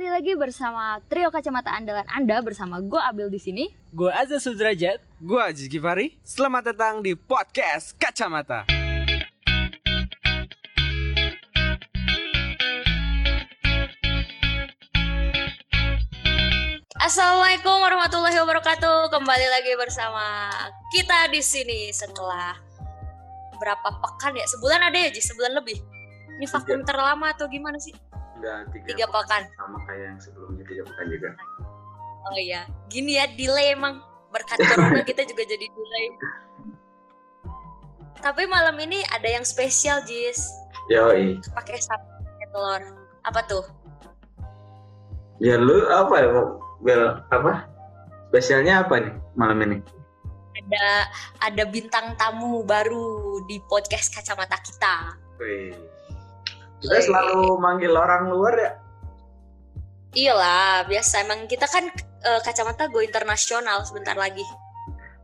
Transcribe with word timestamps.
kembali 0.00 0.16
lagi 0.16 0.32
bersama 0.32 0.96
trio 1.12 1.28
kacamata 1.28 1.76
andalan 1.76 2.08
Anda 2.08 2.40
bersama 2.40 2.80
gue 2.80 2.96
Abil 2.96 3.28
di 3.28 3.36
sini. 3.36 3.68
Gue 3.92 4.08
Azza 4.08 4.40
Sudrajat. 4.40 4.96
Gue 5.20 5.36
Aziz 5.36 5.68
Givari. 5.68 6.16
Selamat 6.24 6.72
datang 6.72 7.04
di 7.04 7.12
podcast 7.12 7.92
Kacamata. 8.00 8.64
Assalamualaikum 16.96 17.76
warahmatullahi 17.84 18.40
wabarakatuh. 18.40 19.12
Kembali 19.12 19.46
lagi 19.52 19.76
bersama 19.76 20.48
kita 20.96 21.28
di 21.28 21.44
sini 21.44 21.92
setelah 21.92 22.56
berapa 23.60 24.00
pekan 24.00 24.32
ya? 24.32 24.48
Sebulan 24.48 24.80
ada 24.80 24.96
ya, 24.96 25.12
Ji? 25.12 25.20
Sebulan 25.20 25.60
lebih. 25.60 25.76
Ini 26.40 26.48
vakum 26.48 26.88
terlama 26.88 27.36
atau 27.36 27.52
gimana 27.52 27.76
sih? 27.76 27.92
Enggak, 28.40 28.72
tiga, 28.72 28.86
Tiga 28.88 29.06
pekan. 29.12 29.42
Sama 29.52 29.78
kayak 29.84 30.04
yang 30.08 30.16
sebelumnya 30.16 30.64
tiga 30.64 30.82
pekan 30.88 31.06
juga. 31.12 31.30
Oh 32.24 32.36
iya, 32.40 32.64
gini 32.88 33.20
ya 33.20 33.28
delay 33.36 33.76
emang 33.76 34.00
berkat 34.32 34.56
corona 34.64 35.04
kita 35.12 35.28
juga 35.28 35.44
jadi 35.44 35.66
delay. 35.68 36.06
Tapi 38.24 38.48
malam 38.48 38.76
ini 38.80 39.04
ada 39.12 39.28
yang 39.28 39.44
spesial, 39.44 40.00
Jis. 40.08 40.48
Yoi. 40.88 41.36
Pakai 41.52 41.76
sate 41.80 42.08
telur. 42.48 42.80
Apa 43.28 43.44
tuh? 43.44 43.64
Ya 45.40 45.60
lu 45.60 45.84
apa 45.88 46.14
ya? 46.16 46.28
Bel, 46.80 47.20
apa? 47.28 47.68
Spesialnya 48.32 48.84
apa 48.84 49.04
nih 49.04 49.14
malam 49.36 49.60
ini? 49.68 49.78
Ada 50.64 50.86
ada 51.44 51.62
bintang 51.68 52.16
tamu 52.16 52.64
baru 52.64 53.40
di 53.44 53.60
podcast 53.68 54.12
kacamata 54.16 54.56
kita. 54.64 55.16
Wih. 55.40 55.99
Wih. 56.80 57.04
selalu 57.04 57.60
manggil 57.60 57.92
orang 57.92 58.32
luar 58.32 58.54
ya? 58.56 58.72
Iyalah, 60.10 60.88
biasa 60.90 61.22
emang 61.22 61.46
kita 61.46 61.68
kan 61.70 61.86
eh, 62.24 62.40
kacamata 62.42 62.90
go 62.90 63.04
internasional 63.04 63.84
sebentar 63.86 64.16
lagi. 64.16 64.42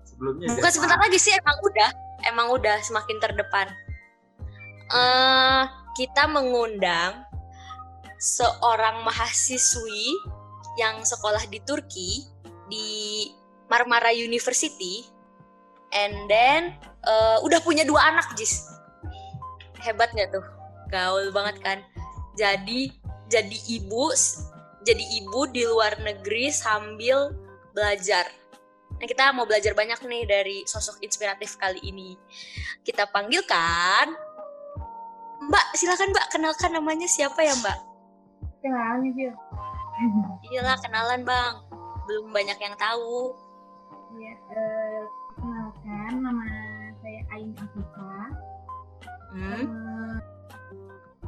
Sebelumnya 0.06 0.52
Bukan 0.52 0.70
sebentar 0.70 1.00
lagi 1.00 1.18
sih, 1.18 1.34
emang 1.34 1.58
udah, 1.64 1.90
emang 2.28 2.46
udah 2.54 2.76
semakin 2.84 3.16
terdepan. 3.18 3.68
eh 4.86 5.62
kita 5.98 6.30
mengundang 6.30 7.26
seorang 8.22 9.02
mahasiswi 9.02 10.14
yang 10.78 11.02
sekolah 11.02 11.42
di 11.50 11.58
Turki 11.66 12.22
di 12.70 12.88
Marmara 13.66 14.14
University, 14.14 15.02
and 15.90 16.14
then 16.30 16.78
eh, 17.02 17.38
udah 17.42 17.58
punya 17.66 17.82
dua 17.82 18.14
anak, 18.14 18.30
Jis. 18.38 18.62
Hebat 19.82 20.14
nggak 20.14 20.30
tuh? 20.30 20.55
Gaul 20.88 21.34
banget 21.34 21.56
kan? 21.62 21.78
Jadi 22.36 22.92
jadi 23.26 23.58
ibu, 23.80 24.14
jadi 24.86 25.04
ibu 25.22 25.40
di 25.50 25.66
luar 25.66 25.98
negeri 25.98 26.52
sambil 26.54 27.34
belajar. 27.74 28.30
Nah, 28.96 29.04
kita 29.04 29.34
mau 29.36 29.44
belajar 29.44 29.76
banyak 29.76 29.98
nih 30.08 30.24
dari 30.24 30.56
sosok 30.64 31.02
inspiratif 31.04 31.60
kali 31.60 31.82
ini. 31.84 32.16
Kita 32.80 33.10
panggilkan 33.10 34.14
Mbak, 35.46 35.66
silakan 35.76 36.10
Mbak, 36.16 36.26
kenalkan 36.32 36.70
namanya 36.72 37.04
siapa 37.04 37.44
ya 37.44 37.52
Mbak? 37.60 37.78
Kenalan 38.64 39.04
nih, 39.04 39.30
Iyalah, 40.52 40.76
kenalan 40.80 41.22
Bang. 41.22 41.54
Belum 42.08 42.32
banyak 42.32 42.56
yang 42.56 42.74
tahu. 42.76 43.45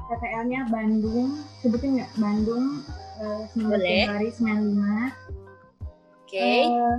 TTL-nya 0.08 0.60
Bandung, 0.72 1.36
sebutin 1.60 2.00
nggak 2.00 2.12
Bandung 2.16 2.80
eh, 3.20 3.42
19 3.52 3.68
Boleh. 3.68 4.00
Februari 4.08 4.28
95. 4.32 5.28
Oke. 6.24 6.48
Eh, 6.64 6.96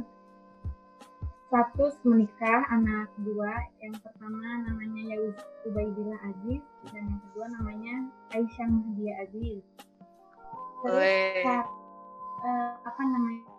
status 1.49 1.97
menikah 2.05 2.61
anak 2.69 3.09
dua. 3.25 3.49
Yang 3.81 4.05
pertama 4.05 4.45
namanya 4.69 5.01
Yaus 5.17 5.37
Ubaidillah 5.65 6.21
Aziz 6.29 6.61
dan 6.93 7.09
yang 7.09 7.21
kedua 7.29 7.45
namanya 7.57 7.95
Aisyah 8.37 8.67
Mahdia 8.69 9.13
Aziz. 9.25 9.65
Terus 10.85 11.09
saat, 11.41 11.67
eh, 12.45 12.71
apa 12.85 13.01
namanya 13.01 13.49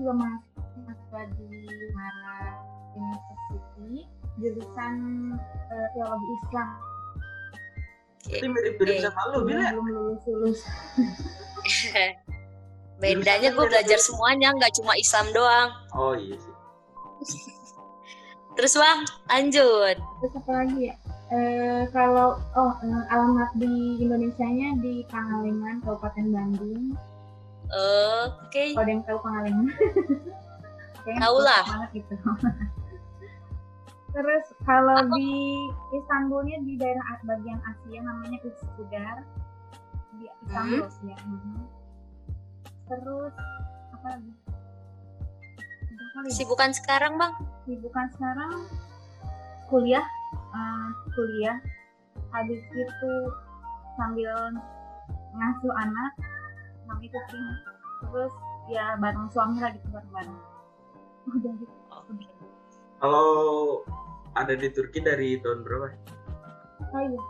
juga 0.00 0.12
mahasiswa 0.16 1.20
di 1.36 1.48
Mara 1.92 2.40
University 2.96 4.08
jurusan 4.40 4.94
eh, 5.68 5.88
teologi 5.92 6.28
Islam 6.40 6.70
Itu 8.26 8.46
mirip-mirip 8.50 8.98
Oke. 8.98 9.04
sama 9.04 9.22
lu, 9.30 9.38
Bil 9.46 9.62
ya? 9.62 9.70
belum 9.72 9.86
lulus 9.94 10.22
lulus 10.26 10.58
Bedanya 12.98 13.54
gue 13.54 13.66
belajar 13.70 13.98
semuanya, 14.02 14.50
nggak 14.58 14.74
cuma 14.74 14.98
Islam 14.98 15.30
doang. 15.30 15.70
Oh 15.94 16.18
iya 16.18 16.34
sih. 16.34 16.54
Terus 18.58 18.74
Bang, 18.74 19.06
lanjut. 19.30 19.96
terus 20.18 20.34
apa 20.34 20.50
lagi 20.50 20.90
ya 20.90 20.94
Eh, 21.28 21.84
kalau 21.92 22.40
oh 22.56 22.72
eh, 22.80 23.04
alamat 23.12 23.52
di 23.60 24.00
Indonesia-nya 24.00 24.80
di 24.80 25.04
Pangalengan 25.12 25.84
Kabupaten 25.84 26.24
Bandung 26.32 26.96
Oke. 27.68 28.72
kalau 28.72 28.80
ada 28.80 28.92
yang 28.96 29.04
tahu 29.04 29.18
Pangalengan 29.20 29.66
Tahu 31.20 31.36
lah. 31.44 31.64
gitu 31.92 32.16
terus 34.18 34.50
kalau 34.66 34.98
di 35.14 35.30
Istanbulnya 35.94 36.58
di 36.66 36.74
daerah 36.74 37.22
bagian 37.22 37.62
Asia 37.62 38.02
namanya 38.02 38.38
Üsküdar 38.42 39.22
di 40.18 40.26
Istanbul 40.26 40.90
Hmm. 40.90 41.06
ya 41.06 41.16
mhm. 41.22 41.62
terus 42.90 43.34
apa 43.94 44.06
lagi? 44.18 44.32
Sibukan 46.34 46.74
sekarang 46.74 47.14
Bang? 47.14 47.30
sibukan 47.62 48.08
sekarang 48.16 48.66
kuliah 49.70 50.02
eh, 50.34 50.88
kuliah 51.14 51.60
habis 52.32 52.58
itu 52.72 53.12
sambil 53.94 54.34
ngasuh 55.36 55.74
anak 55.78 56.12
sama 56.88 56.98
itu 57.04 57.20
sih 57.28 57.44
terus 58.02 58.32
ya 58.72 58.96
bareng 58.98 59.28
suami 59.30 59.60
lah 59.60 59.70
gitu 59.76 59.86
bareng 59.92 60.10
bareng 60.10 60.38
udah 61.28 61.52
gitu 61.60 61.76
Oke. 61.92 62.24
Kalau 62.98 63.28
ada 64.38 64.54
di 64.54 64.68
Turki 64.70 65.02
dari 65.02 65.38
tahun 65.42 65.66
berapa? 65.66 65.88
oh 66.94 67.02
iya. 67.04 67.22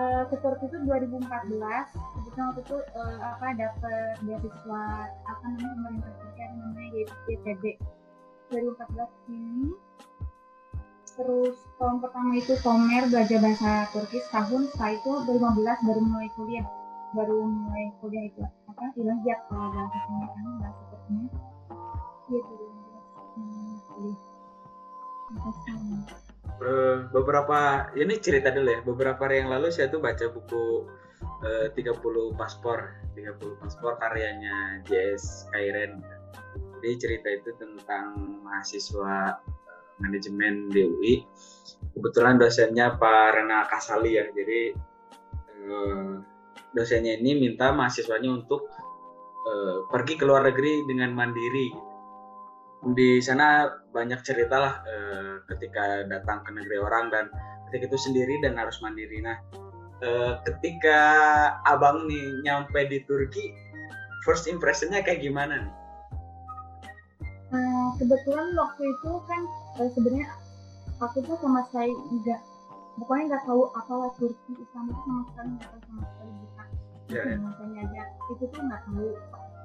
Eh, 0.00 0.22
ke 0.30 0.36
Turki 0.38 0.64
itu 0.70 0.76
2014 0.86 1.18
kebetulan 1.26 2.46
waktu 2.46 2.62
itu 2.62 2.76
eh, 2.78 3.18
apa 3.20 3.46
dapet 3.58 4.14
beasiswa 4.22 4.84
apa 5.26 5.44
namanya 5.50 5.74
pemerintah 5.76 6.12
Turki 6.14 6.42
namanya 6.46 6.86
YTB 7.26 7.64
2014 8.54 9.34
ini. 9.34 9.68
Terus 11.10 11.56
tahun 11.76 11.96
pertama 12.00 12.32
itu 12.38 12.54
Tomer 12.62 13.04
belajar 13.10 13.38
bahasa 13.42 13.72
Turki. 13.90 14.18
Setahun 14.30 14.70
setelah 14.72 14.92
itu 14.94 15.12
2015 15.26 15.86
baru 15.90 16.00
mulai 16.06 16.30
kuliah. 16.38 16.66
Baru 17.10 17.36
mulai 17.44 17.90
kuliah 17.98 18.24
itu 18.30 18.42
apa 18.70 18.94
ilahiyat 18.94 19.40
kalau 19.50 19.68
bahasa 19.74 19.98
sini 20.06 20.26
kan 20.30 20.46
bahasa 20.62 20.82
Turkinya. 20.94 21.28
Iya 22.30 22.40
2015 22.46 23.90
kuliah 23.90 24.18
Sampai 25.30 25.52
sekarang. 25.54 25.90
Eh, 25.98 26.29
beberapa 27.10 27.88
ini 27.96 28.20
cerita 28.20 28.52
dulu 28.52 28.68
ya. 28.68 28.80
Beberapa 28.84 29.20
hari 29.24 29.44
yang 29.44 29.50
lalu 29.50 29.72
saya 29.72 29.88
tuh 29.88 30.00
baca 30.00 30.28
buku 30.28 30.84
eh, 31.44 31.72
30 31.72 32.36
paspor 32.36 33.00
30 33.16 33.60
paspor 33.60 33.96
karyanya 33.96 34.84
JS 34.84 35.48
Kairen. 35.52 36.04
Jadi 36.80 36.96
cerita 36.96 37.28
itu 37.28 37.50
tentang 37.56 38.40
mahasiswa 38.44 39.40
eh, 39.40 39.82
manajemen 40.00 40.68
di 40.68 40.82
UI 40.84 41.14
kebetulan 41.96 42.36
dosennya 42.36 43.00
Pak 43.00 43.40
Rena 43.40 43.64
Kasali 43.64 44.20
ya. 44.20 44.24
Jadi 44.28 44.60
eh, 45.64 46.12
dosennya 46.76 47.16
ini 47.18 47.40
minta 47.40 47.72
mahasiswanya 47.72 48.30
untuk 48.44 48.68
eh, 49.48 49.78
pergi 49.88 50.14
ke 50.20 50.24
luar 50.28 50.44
negeri 50.44 50.84
dengan 50.84 51.16
mandiri 51.16 51.89
di 52.96 53.20
sana 53.20 53.68
banyak 53.92 54.24
cerita 54.24 54.56
lah 54.56 54.74
eh, 54.88 55.34
ketika 55.52 56.08
datang 56.08 56.40
ke 56.44 56.50
negeri 56.54 56.80
orang 56.80 57.12
dan 57.12 57.24
ketika 57.68 57.92
itu 57.92 57.98
sendiri 58.00 58.40
dan 58.40 58.56
harus 58.56 58.80
mandiri. 58.80 59.20
Nah, 59.20 59.36
eh, 60.00 60.32
ketika 60.48 61.00
abang 61.68 62.08
nih 62.08 62.24
nyampe 62.48 62.80
di 62.88 63.04
Turki, 63.04 63.52
first 64.24 64.48
impressionnya 64.48 65.04
kayak 65.04 65.20
gimana 65.20 65.60
nih? 65.60 65.74
Eh, 67.50 67.88
kebetulan 67.98 68.54
waktu 68.54 68.82
itu 68.86 69.10
kan 69.26 69.42
eh, 69.82 69.90
sebenarnya 69.90 70.28
aku 71.02 71.18
tuh 71.26 71.36
sama 71.42 71.66
sekali 71.68 71.90
nggak 71.92 72.40
pokoknya 73.00 73.24
nggak 73.34 73.44
tahu 73.48 73.62
apa 73.74 73.94
Turki 74.20 74.52
Islam 74.54 74.84
itu 74.92 75.00
sama 75.02 75.22
sekali 75.32 75.48
nggak 75.56 75.68
tahu 75.68 75.80
sama 75.88 76.04
sekali 76.06 76.30
bukan 77.10 77.38
makanya 77.42 77.80
aja 77.90 78.02
itu 78.30 78.44
tuh 78.46 78.62
nggak 78.62 78.82
tahu 78.86 79.08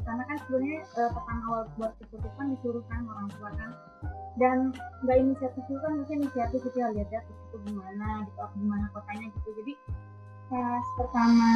karena 0.05 0.23
kan 0.29 0.37
sebenarnya 0.45 0.79
eh, 0.85 1.09
pertama 1.11 1.41
awal 1.49 1.61
buat 1.75 1.91
ke 1.97 2.03
Turki 2.13 2.29
kan 2.37 2.45
disuruh 2.53 2.83
kan 2.87 3.01
orang 3.09 3.27
tua 3.33 3.49
kan. 3.57 3.71
Dan 4.35 4.57
nggak 5.01 5.17
inisiatif 5.17 5.63
itu 5.65 5.79
kan 5.81 5.91
maksudnya 5.97 6.17
inisiatif 6.21 6.61
itu 6.61 6.77
ya 6.77 6.87
lihat 6.93 7.09
ya 7.09 7.21
itu 7.25 7.57
gimana 7.65 8.07
gitu 8.29 8.41
gimana 8.61 8.85
kotanya 8.93 9.27
gitu. 9.33 9.49
Jadi 9.63 9.73
pas 10.45 10.85
pertama 11.01 11.51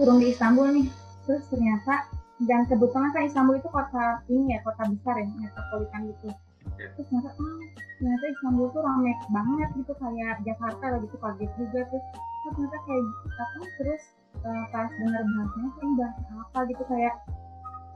turun 0.00 0.16
di 0.24 0.32
Istanbul 0.32 0.68
nih 0.72 0.88
terus 1.28 1.44
ternyata 1.52 2.08
dan 2.48 2.68
kebetulan 2.68 3.10
kan 3.12 3.22
Istanbul 3.28 3.60
itu 3.60 3.68
kota 3.68 4.24
ini 4.28 4.56
ya 4.56 4.58
kota 4.64 4.82
besar 4.88 5.14
ya 5.20 5.26
metropolitan 5.36 6.00
gitu. 6.12 6.28
Terus 6.76 7.06
ternyata 7.12 7.30
ah, 7.36 7.64
ternyata 8.00 8.24
Istanbul 8.32 8.66
tuh 8.72 8.82
rame 8.84 9.12
banget 9.28 9.68
gitu 9.76 9.92
kayak 10.00 10.40
Jakarta 10.44 10.84
lah 10.96 10.98
gitu 11.04 11.16
kaget 11.20 11.50
juga 11.60 11.80
terus 11.92 12.04
terus 12.12 12.52
ternyata 12.56 12.78
kayak 12.86 13.04
apa 13.36 13.64
terus 13.80 14.02
eh, 14.46 14.64
pas 14.70 14.90
dengar 14.94 15.22
bahasanya 15.26 15.70
ini 15.82 15.92
bahasa 15.98 16.30
apa 16.38 16.58
gitu 16.70 16.82
kayak 16.86 17.14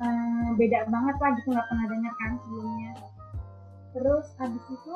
eh, 0.02 0.48
beda 0.58 0.78
banget 0.90 1.16
lah 1.22 1.30
gitu 1.38 1.48
nggak 1.54 1.66
pernah 1.70 1.86
dengar 1.86 2.14
kan 2.18 2.32
sebelumnya. 2.42 2.92
Terus 3.90 4.26
habis 4.38 4.64
itu 4.70 4.94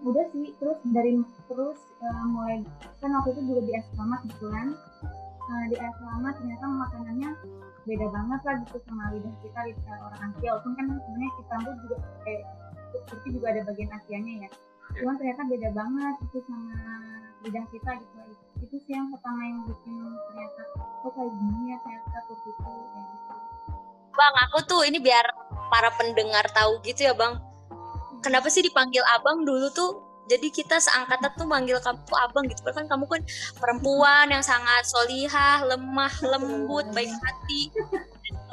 udah 0.00 0.24
sih 0.32 0.46
terus 0.58 0.78
dari 0.90 1.22
terus 1.46 1.78
eh, 2.02 2.24
mulai 2.26 2.66
kan 2.98 3.10
waktu 3.14 3.38
itu 3.38 3.42
juga 3.54 3.62
di 3.68 3.72
asrama 3.78 4.16
kebetulan 4.26 4.74
Eh, 5.50 5.64
di 5.66 5.76
asrama 5.82 6.30
ternyata 6.38 6.62
makanannya 6.62 7.30
beda 7.82 8.06
banget 8.14 8.40
lah 8.46 8.54
gitu 8.62 8.78
sama 8.86 9.10
lidah 9.10 9.34
kita 9.42 9.60
lidah 9.66 9.98
orang 10.06 10.30
Asia. 10.30 10.48
Walaupun 10.54 10.72
kan 10.78 10.86
sebenarnya 10.94 11.30
Istanbul 11.42 11.74
juga 11.82 11.96
kayak 12.22 12.42
Turki 13.10 13.28
juga 13.34 13.46
ada 13.50 13.60
bagian 13.66 13.90
Asianya 13.90 14.32
ya 14.46 14.50
cuman 14.98 15.14
ternyata 15.18 15.42
beda 15.46 15.68
banget 15.70 16.14
itu 16.26 16.38
sama 16.48 16.74
lidah 17.46 17.64
kita 17.70 17.90
gitu 17.98 18.18
itu 18.60 18.76
sih 18.84 18.92
yang 18.92 19.08
pertama 19.14 19.40
yang 19.46 19.60
bikin 19.64 19.96
ternyata 20.28 20.62
oh 21.06 21.12
kayak 21.14 21.32
gini 21.32 21.62
ya 21.72 21.76
ternyata 21.80 22.18
Turki 22.28 22.50
itu 22.50 22.60
kayak 22.60 23.06
gitu 23.14 23.20
Bang, 24.10 24.34
aku 24.36 24.58
tuh 24.66 24.82
ini 24.84 24.98
biar 25.00 25.24
para 25.70 25.88
pendengar 25.96 26.44
tahu 26.52 26.82
gitu 26.84 27.08
ya, 27.08 27.14
Bang. 27.16 27.40
Kenapa 28.20 28.52
sih 28.52 28.60
dipanggil 28.60 29.00
Abang 29.16 29.48
dulu 29.48 29.72
tuh? 29.72 30.02
Jadi 30.28 30.52
kita 30.52 30.76
seangkatan 30.76 31.32
tuh 31.40 31.48
manggil 31.48 31.80
kamu 31.80 32.04
Abang 32.20 32.44
gitu. 32.46 32.60
Kan 32.68 32.84
kamu 32.84 33.08
kan 33.08 33.22
perempuan 33.56 34.28
yang 34.28 34.44
sangat 34.44 34.84
solihah, 34.84 35.64
lemah, 35.64 36.12
lembut, 36.20 36.84
baik 36.92 37.08
hati, 37.08 37.72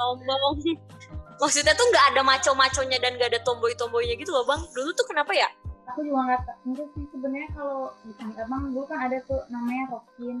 sombong. 0.00 0.56
Maksudnya 1.42 1.76
tuh 1.76 1.86
nggak 1.92 2.16
ada 2.16 2.20
maco-maconya 2.24 2.98
dan 2.98 3.14
nggak 3.14 3.30
ada 3.36 3.40
tomboy-tomboynya 3.44 4.16
gitu 4.16 4.32
loh, 4.32 4.48
Bang. 4.48 4.64
Dulu 4.72 4.90
tuh 4.96 5.06
kenapa 5.06 5.36
ya? 5.36 5.52
Aku 5.88 6.00
juga 6.04 6.20
nggak 6.28 6.40
tahu 6.44 6.58
enggak 6.68 6.88
sih 6.94 7.04
sebenarnya 7.10 7.48
kalau 7.56 7.80
abang 8.36 8.62
dulu 8.70 8.84
kan 8.84 8.98
ada 9.08 9.18
tuh 9.24 9.40
namanya 9.48 9.84
Rokin 9.96 10.38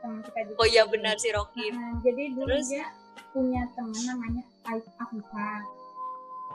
teman 0.00 0.18
kita 0.24 0.40
juga. 0.48 0.58
Oh 0.60 0.66
iya 0.68 0.82
benar 0.88 1.14
sih 1.20 1.30
Rocky. 1.32 1.66
Nah, 1.72 2.00
jadi 2.00 2.22
dulu 2.32 2.48
Terus? 2.48 2.68
dia 2.72 2.84
punya 3.30 3.62
teman 3.76 4.02
namanya 4.08 4.42
Ais 4.66 4.86
Afifah. 4.96 5.60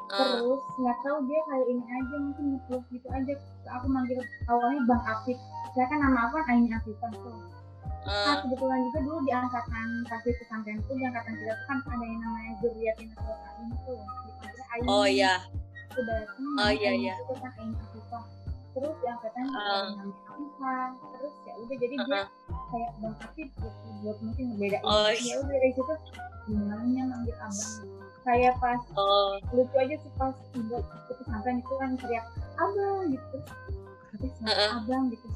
Eh, 0.05 0.17
terus 0.21 0.61
nggak 0.77 0.97
tahu 1.01 1.17
dia 1.25 1.41
kayak 1.49 1.65
ini 1.65 1.85
aja 1.89 2.15
mungkin 2.21 2.45
ngeplus 2.57 2.83
gitu 2.93 3.07
aja. 3.09 3.33
Aku 3.81 3.85
manggil 3.89 4.19
awalnya 4.49 4.81
Bang 4.85 5.03
Afif. 5.05 5.37
Saya 5.73 5.85
kan 5.89 5.97
nama 6.01 6.29
aku 6.29 6.33
kan 6.41 6.45
Aini 6.53 6.69
Afifah 6.73 7.11
tuh. 7.13 7.37
Eh, 8.05 8.13
nah 8.13 8.37
kebetulan 8.45 8.79
juga 8.89 8.99
dulu 9.01 9.17
di 9.25 9.31
angkatan 9.33 9.87
kasih 10.05 10.33
pesantren 10.37 10.77
tuh 10.85 10.93
di 10.93 11.03
angkatan 11.09 11.33
kita 11.41 11.53
tuh 11.57 11.65
kan 11.65 11.77
ada 11.89 12.05
yang 12.05 12.21
namanya 12.21 12.51
Zuriatin 12.61 13.09
Ain 13.17 13.69
tuh. 13.85 14.01
Aini. 14.73 14.85
Oh 14.85 15.05
iya. 15.09 15.41
Aku 15.95 16.03
datang 16.03 16.43
Oh, 16.59 16.71
iya, 16.71 16.89
Aini 16.91 17.07
iya. 17.07 17.13
itu 17.15 17.33
kan 17.39 17.51
Aini 17.55 17.75
Afifah 17.79 18.23
terus 18.75 18.95
di 18.99 19.05
angkatan 19.07 19.45
Ah. 19.47 19.55
uh. 19.55 19.87
Afifah 20.27 20.83
terus 21.15 21.33
ya 21.47 21.53
udah 21.55 21.75
jadi 21.79 21.95
dia 21.95 22.03
Uh-uh. 22.03 22.27
kayak 22.67 22.91
Bang 22.99 23.15
Afif 23.23 23.49
gitu 23.55 23.67
buat 24.03 24.17
mungkin 24.19 24.43
ngebedain 24.51 24.83
Oh, 24.83 25.07
ya 25.07 25.33
udah 25.39 25.55
dari 25.55 25.71
situ 25.71 25.93
gimana 26.45 26.83
manggil 27.07 27.35
abang 27.39 27.71
kayak 28.21 28.53
pas 28.59 28.81
Oh, 28.93 29.39
lucu 29.55 29.75
aja 29.79 29.95
sih 29.95 30.11
pas 30.19 30.35
ibu 30.51 30.77
pesantren 31.07 31.63
itu 31.63 31.73
kan 31.79 31.89
teriak 31.95 32.25
abang 32.59 32.99
gitu 33.07 33.37
sama 34.35 34.47
Heeh. 34.51 34.69
abang 34.83 35.03
gitu 35.07 35.27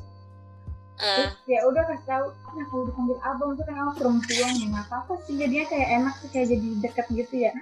terus 0.99 1.33
ya 1.47 1.59
udah 1.63 1.83
kasih 1.87 2.05
tahu 2.05 2.27
nah 2.59 2.65
kalau 2.67 2.83
dipanggil 2.91 3.17
abang 3.23 3.49
itu 3.55 3.63
kan 3.63 3.75
aku 3.79 3.91
perempuan 4.03 4.51
ya 4.51 4.65
nggak 4.67 4.85
apa-apa 4.91 5.13
sih 5.23 5.33
jadinya 5.39 5.65
kayak 5.71 5.87
enak 5.95 6.13
sih 6.19 6.29
kayak 6.29 6.47
jadi 6.51 6.67
deket 6.83 7.05
gitu 7.15 7.35
ya 7.39 7.51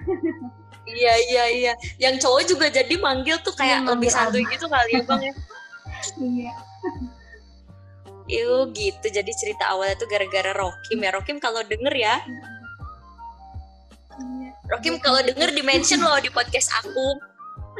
iya 0.88 1.14
iya 1.28 1.44
iya. 1.52 1.72
Yang 2.00 2.24
cowok 2.24 2.42
juga 2.48 2.66
jadi 2.72 2.94
manggil 2.96 3.36
tuh 3.44 3.52
kayak 3.52 3.84
Iya, 3.84 3.88
lebih 3.92 4.08
santuy 4.08 4.44
gitu 4.48 4.66
kali 4.72 4.96
ya, 4.96 5.02
Bang 5.04 5.20
ya. 5.20 5.34
iya 6.32 6.52
Iu 8.28 8.68
gitu. 8.76 9.06
Jadi 9.08 9.32
cerita 9.32 9.72
awalnya 9.72 9.96
tuh 9.96 10.08
gara-gara 10.08 10.52
Rokim 10.52 11.00
ya. 11.00 11.10
Rokim 11.16 11.40
kalau 11.40 11.64
denger 11.64 11.94
ya, 11.96 12.20
iya 14.20 14.52
Rokim 14.68 15.00
kalau 15.00 15.24
denger 15.24 15.48
di 15.56 15.64
mention 15.64 16.04
loh 16.04 16.20
di 16.20 16.28
podcast 16.28 16.68
aku. 16.76 17.08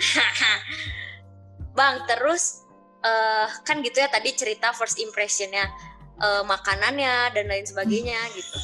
Bang, 1.77 2.01
terus 2.09 2.65
eh 2.99 3.49
kan 3.63 3.79
gitu 3.83 4.03
ya 4.03 4.09
tadi 4.11 4.35
cerita 4.35 4.75
first 4.75 4.99
impressionnya 4.99 5.71
eh, 6.19 6.43
makanannya 6.43 7.35
dan 7.35 7.45
lain 7.47 7.67
sebagainya 7.67 8.19
gitu. 8.35 8.59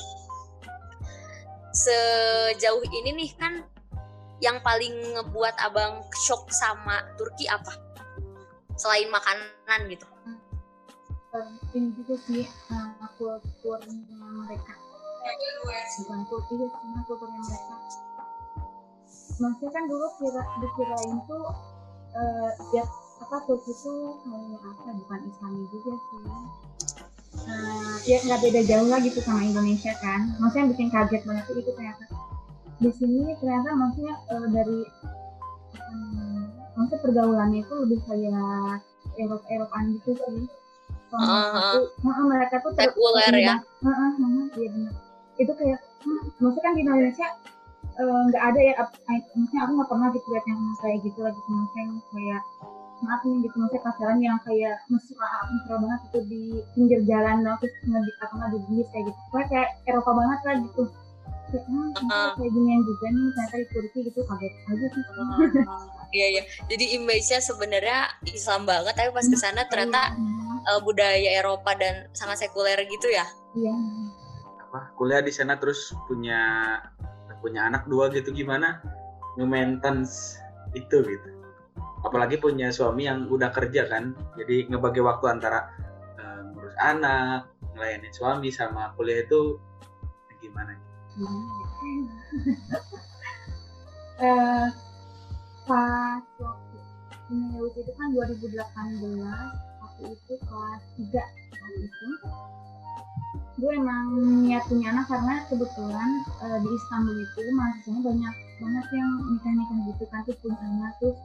Sejauh 1.75 2.83
ini 2.87 3.11
nih 3.15 3.31
kan 3.35 3.63
yang 4.43 4.59
paling 4.63 4.93
ngebuat 5.15 5.55
abang 5.63 6.03
shock 6.27 6.51
sama 6.51 7.03
Turki 7.19 7.47
apa? 7.51 7.75
Selain 8.75 9.07
makanan 9.11 9.87
gitu. 9.91 10.07
Eh, 11.35 11.51
ini 11.75 11.91
juga 11.99 12.15
sih 12.31 12.47
uh, 12.71 13.11
kulturnya 13.19 13.91
mereka 14.23 14.75
bukan 15.99 16.21
kultur 16.31 16.55
iya 16.63 16.71
cuma 16.79 17.01
kulturnya 17.11 17.41
mereka 17.43 17.75
maksudnya 19.43 19.71
kan 19.75 19.85
dulu 19.91 20.07
kira 20.23 20.43
dikirain 20.63 21.19
tuh 21.27 21.47
eh 22.15 22.53
ya 22.79 22.85
apa 23.21 23.37
Turki 23.47 23.71
itu 23.71 23.93
kayak 24.23 24.61
apa? 24.63 24.91
Bukan 24.93 25.21
Islami 25.27 25.63
juga 25.71 25.93
sih. 25.99 26.21
Eh, 27.45 27.97
ya 28.07 28.17
nggak 28.23 28.41
beda 28.41 28.61
jauh 28.65 28.89
lah 28.89 28.99
gitu 29.01 29.19
sama 29.21 29.43
Indonesia 29.43 29.93
kan. 29.99 30.33
Maksudnya 30.39 30.63
yang 30.65 30.71
bikin 30.73 30.89
kaget 30.89 31.23
banget 31.25 31.45
itu 31.51 31.61
ternyata. 31.69 32.05
Di 32.75 32.91
sini 32.91 33.35
ternyata 33.39 33.69
maksudnya 33.73 34.15
eh, 34.29 34.47
dari 34.51 34.79
hmm, 35.75 36.43
maksudnya 36.75 37.01
pergaulannya 37.01 37.61
itu 37.63 37.75
lebih 37.75 37.99
kayak 38.05 38.81
Eropa 39.15 39.47
Eropaan 39.47 39.85
gitu 39.95 40.11
sih. 40.15 40.47
Kalau 41.11 41.31
Ah, 41.31 41.79
mereka 42.27 42.59
tuh, 42.59 42.71
mereka 42.75 42.91
Sekuler 42.91 43.35
ya. 43.39 43.55
bang- 43.55 43.65
Heeh, 43.87 44.11
heeh, 44.19 44.45
iya 44.59 44.69
benar. 44.73 44.95
Itu 45.37 45.53
kayak 45.55 45.79
hmm, 46.03 46.23
maksudnya 46.43 46.65
kan 46.65 46.73
di 46.75 46.81
Indonesia 46.83 47.29
eh, 47.95 48.21
nggak 48.27 48.43
ada 48.43 48.61
ya 48.61 48.75
ay- 49.07 49.27
maksudnya 49.35 49.61
aku 49.63 49.73
nggak 49.79 49.91
pernah 49.91 50.09
gitu 50.11 50.27
lihat 50.33 50.45
yang 50.49 50.61
kayak 50.81 50.99
gitu 51.03 51.19
lagi. 51.23 51.41
Maksudnya 51.45 51.85
kayak 52.11 52.41
maaf 53.05 53.21
nih 53.23 53.37
gitu. 53.45 53.57
Maksudnya 53.57 53.83
pacaran 53.85 54.19
yang 54.19 54.39
kayak 54.43 54.77
mesra 54.89 55.29
mesra 55.47 55.75
banget 55.77 56.01
itu 56.05 56.19
di 56.27 56.43
pinggir 56.73 57.01
jalan 57.05 57.37
dong 57.41 57.57
terus 57.61 57.75
nggak 57.85 58.01
di 58.01 58.11
apa 58.19 58.33
nggak 58.35 58.51
di 58.51 58.59
bis 58.67 58.89
kayak 58.89 59.05
gitu. 59.07 59.19
Pokoknya 59.29 59.47
kayak 59.47 59.69
Eropa 59.85 60.11
banget 60.11 60.41
lah 60.43 60.55
gitu. 60.61 60.83
Kayak 61.45 61.65
hmm, 61.69 61.91
Ah. 62.09 62.33
kayak 62.35 62.51
ginian 62.51 62.81
juga 62.83 63.07
nih 63.07 63.25
ternyata 63.31 63.57
di 63.57 63.67
Turki 63.71 63.99
gitu. 64.03 64.21
Kaget 64.25 64.53
aja 64.65 64.87
sih. 64.89 65.03
Iya 66.15 66.27
iya. 66.31 66.43
Jadi 66.67 66.85
image-nya 66.95 67.39
sebenarnya 67.41 67.99
Islam 68.25 68.65
banget 68.65 68.95
tapi 68.95 69.11
pas 69.11 69.27
ke 69.27 69.35
sana 69.35 69.67
ternyata 69.67 70.15
Iya, 70.15 70.71
eh, 70.71 70.81
budaya 70.81 71.31
Eropa 71.37 71.75
dan 71.75 72.09
sangat 72.11 72.41
sekuler 72.41 72.79
gitu 72.85 73.07
ya. 73.07 73.27
iya. 73.53 73.75
Apa 74.65 74.91
kuliah 74.95 75.21
di 75.21 75.31
sana 75.31 75.55
terus 75.55 75.93
punya 76.07 76.41
punya 77.39 77.67
anak 77.67 77.85
dua 77.87 78.09
gitu 78.09 78.31
gimana? 78.31 78.81
Nge-maintenance 79.35 80.39
itu 80.73 81.03
gitu 81.03 81.29
apalagi 82.05 82.37
punya 82.37 82.69
suami 82.69 83.09
yang 83.09 83.27
udah 83.27 83.51
kerja 83.51 83.89
kan. 83.89 84.13
Jadi 84.37 84.69
ngebagi 84.69 85.01
waktu 85.01 85.25
antara 85.33 85.73
eh, 86.21 86.41
ngurus 86.53 86.77
anak 86.79 87.49
ngelayanin 87.75 88.15
suami 88.15 88.55
sama 88.55 88.95
kuliah 88.95 89.27
itu 89.27 89.59
gimana 90.39 90.79
eh 94.23 94.69
pas 95.65 96.23
waktu 96.39 96.79
ini 97.33 97.65
itu 97.65 97.93
kan 97.97 98.13
2018 98.13 98.61
waktu 99.81 100.03
itu 100.13 100.33
kelas 100.45 100.83
3 101.01 101.17
waktu 101.17 101.81
itu 101.89 102.09
gue 103.55 103.71
emang 103.71 104.19
niat 104.43 104.67
punya 104.67 104.91
anak 104.91 105.07
karena 105.07 105.47
kebetulan 105.47 106.11
eh, 106.43 106.59
di 106.59 106.69
Istanbul 106.75 107.17
itu 107.23 107.41
mahasiswanya 107.55 108.03
banyak 108.03 108.35
banget 108.59 108.87
yang 108.95 109.11
nikah-nikah 109.31 109.79
gitu 109.95 110.05
kan 110.11 110.21
terus 110.27 110.39
punya 110.43 110.59
anak 110.59 110.93
terus 110.99 111.19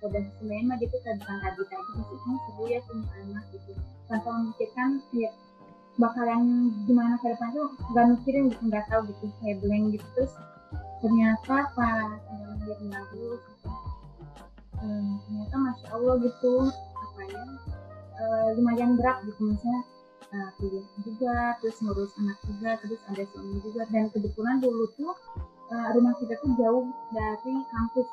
pada 0.00 0.18
sebenarnya 0.22 0.64
mah 0.70 0.76
gitu 0.78 0.94
bukan 1.02 1.16
kaget 1.22 1.68
aja 1.74 1.92
maksudnya 1.98 2.36
seru 2.46 2.64
ya 2.70 2.80
punya 2.86 3.06
anak 3.18 3.44
gitu. 3.50 3.70
Tanpa 4.06 4.28
memikirkan 4.30 4.90
ya 5.14 5.30
bakalan 6.00 6.42
gimana 6.88 7.14
ke 7.20 7.26
depan 7.36 7.48
tuh 7.52 7.68
gak 7.92 8.06
mikirin 8.16 8.48
gitu 8.48 8.62
nggak 8.70 8.84
tahu 8.88 9.00
gitu 9.10 9.24
kayak 9.42 9.56
blank 9.60 9.84
gitu. 9.92 10.06
Terus 10.16 10.32
ternyata 11.02 11.56
pas 11.74 12.20
ada 12.22 12.64
lahir 12.64 12.78
bagus 12.88 13.40
gitu 13.42 13.68
eh, 14.82 15.12
ternyata 15.26 15.56
masya 15.58 15.86
allah 15.94 16.14
gitu 16.22 16.54
apa 16.96 17.20
ya 17.26 17.44
eh, 18.22 18.46
lumayan 18.56 18.94
berat 18.94 19.18
gitu 19.26 19.40
misalnya 19.50 19.82
eh, 20.32 20.48
kuliah 20.56 20.86
juga 21.02 21.36
terus 21.60 21.76
ngurus 21.82 22.12
anak 22.22 22.38
juga 22.46 22.70
terus 22.80 23.00
ada 23.10 23.22
suami 23.34 23.58
juga. 23.66 23.82
Dan 23.90 24.08
kebetulan 24.14 24.62
dulu 24.62 24.86
tuh 24.96 25.12
eh, 25.74 25.88
rumah 25.98 26.14
kita 26.22 26.34
tuh 26.40 26.50
jauh 26.56 26.86
dari 27.12 27.54
kampus 27.68 28.08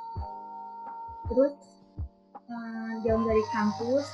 terus 1.30 1.54
eh, 2.36 2.92
jauh 3.06 3.24
dari 3.24 3.44
kampus 3.54 4.06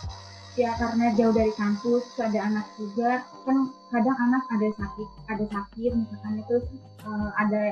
ya 0.55 0.71
karena 0.79 1.11
jauh 1.19 1.35
dari 1.35 1.51
kampus 1.55 2.03
ada 2.19 2.39
anak 2.47 2.65
juga 2.79 3.23
kan 3.43 3.57
kadang 3.91 4.17
anak 4.19 4.43
ada 4.51 4.67
sakit 4.75 5.07
ada 5.27 5.45
sakit 5.51 5.91
misalkan 5.95 6.33
terus 6.47 6.65
eh, 7.03 7.29
ada 7.39 7.63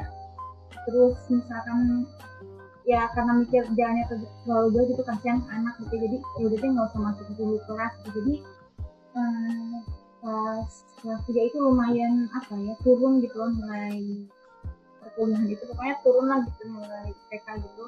terus 0.88 1.15
misalkan 1.31 2.07
ya 2.83 3.07
karena 3.15 3.39
mikir 3.39 3.63
jalannya 3.79 4.03
ter- 4.12 4.31
terlalu 4.43 4.67
jauh 4.75 4.88
gitu 4.91 5.03
kasihan 5.07 5.39
anak 5.47 5.75
gitu 5.79 5.95
jadi 5.95 6.17
ya 6.19 6.43
udah 6.51 6.57
deh 6.59 6.69
nggak 6.75 6.88
usah 6.91 7.01
masuk 7.01 7.27
dulu 7.39 7.55
kelas 7.67 7.93
gitu. 8.03 8.09
Jadi 8.19 8.33
eh, 9.15 9.77
pas 10.23 10.71
kelas 11.03 11.23
itu 11.27 11.57
lumayan 11.59 12.31
apa 12.31 12.55
ya 12.59 12.75
turun 12.83 13.19
gitu 13.19 13.35
loh 13.35 13.51
mulai 13.59 14.27
perkuliahan 15.03 15.51
itu 15.51 15.63
pokoknya 15.67 15.95
turun 16.00 16.25
lah 16.31 16.39
gitu 16.47 16.63
mulai 16.71 17.12
TK 17.27 17.47
gitu 17.59 17.85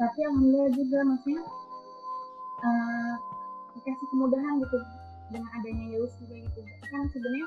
tapi 0.00 0.18
alhamdulillah 0.24 0.72
juga 0.72 0.98
maksudnya 1.04 1.44
eh, 2.64 3.14
dikasih 3.76 4.06
kemudahan 4.08 4.54
gitu 4.64 4.78
dengan 5.28 5.50
adanya 5.60 5.86
Yus 6.00 6.12
juga 6.24 6.34
gitu. 6.40 6.60
Kan 6.88 7.04
sebenarnya 7.12 7.46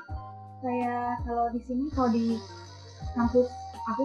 kayak 0.62 1.10
kalau 1.26 1.46
di 1.50 1.60
sini 1.66 1.84
kalau 1.92 2.10
di 2.14 2.26
kampus 3.18 3.50
aku 3.90 4.04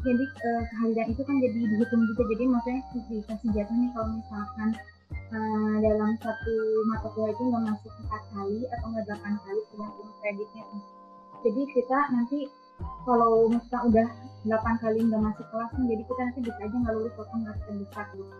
jadi 0.00 0.24
eh, 0.24 0.62
kehadiran 0.72 1.08
itu 1.12 1.22
kan 1.28 1.36
jadi 1.44 1.58
dihitung 1.60 2.02
juga. 2.08 2.22
Jadi 2.32 2.44
maksudnya 2.48 2.82
dikasih 3.12 3.48
jatah 3.52 3.76
nih 3.76 3.90
kalau 3.92 4.08
misalkan 4.16 4.68
eh, 5.12 5.74
dalam 5.84 6.10
satu 6.24 6.54
mata 6.88 7.08
kuliah 7.12 7.36
itu 7.36 7.42
nggak 7.52 7.64
masuk 7.68 7.92
empat 8.00 8.22
kali 8.32 8.60
atau 8.64 8.86
nggak 8.88 9.04
delapan 9.04 9.34
kali 9.44 9.60
tergantung 9.68 10.10
kreditnya. 10.24 10.64
Jadi 11.44 11.62
kita 11.70 11.98
nanti 12.16 12.38
kalau 13.06 13.48
misalnya 13.48 13.86
udah 13.88 14.08
8 14.46 14.82
kali 14.82 14.98
nggak 15.02 15.22
masuk 15.22 15.46
kelas 15.50 15.70
jadi 15.76 16.02
kita 16.06 16.20
nanti 16.22 16.40
bisa 16.46 16.60
aja 16.62 16.76
nggak 16.78 16.94
lulus 16.94 17.14
walaupun 17.18 17.38
nggak 17.42 17.56
terbesar 17.66 18.06
gitu. 18.14 18.36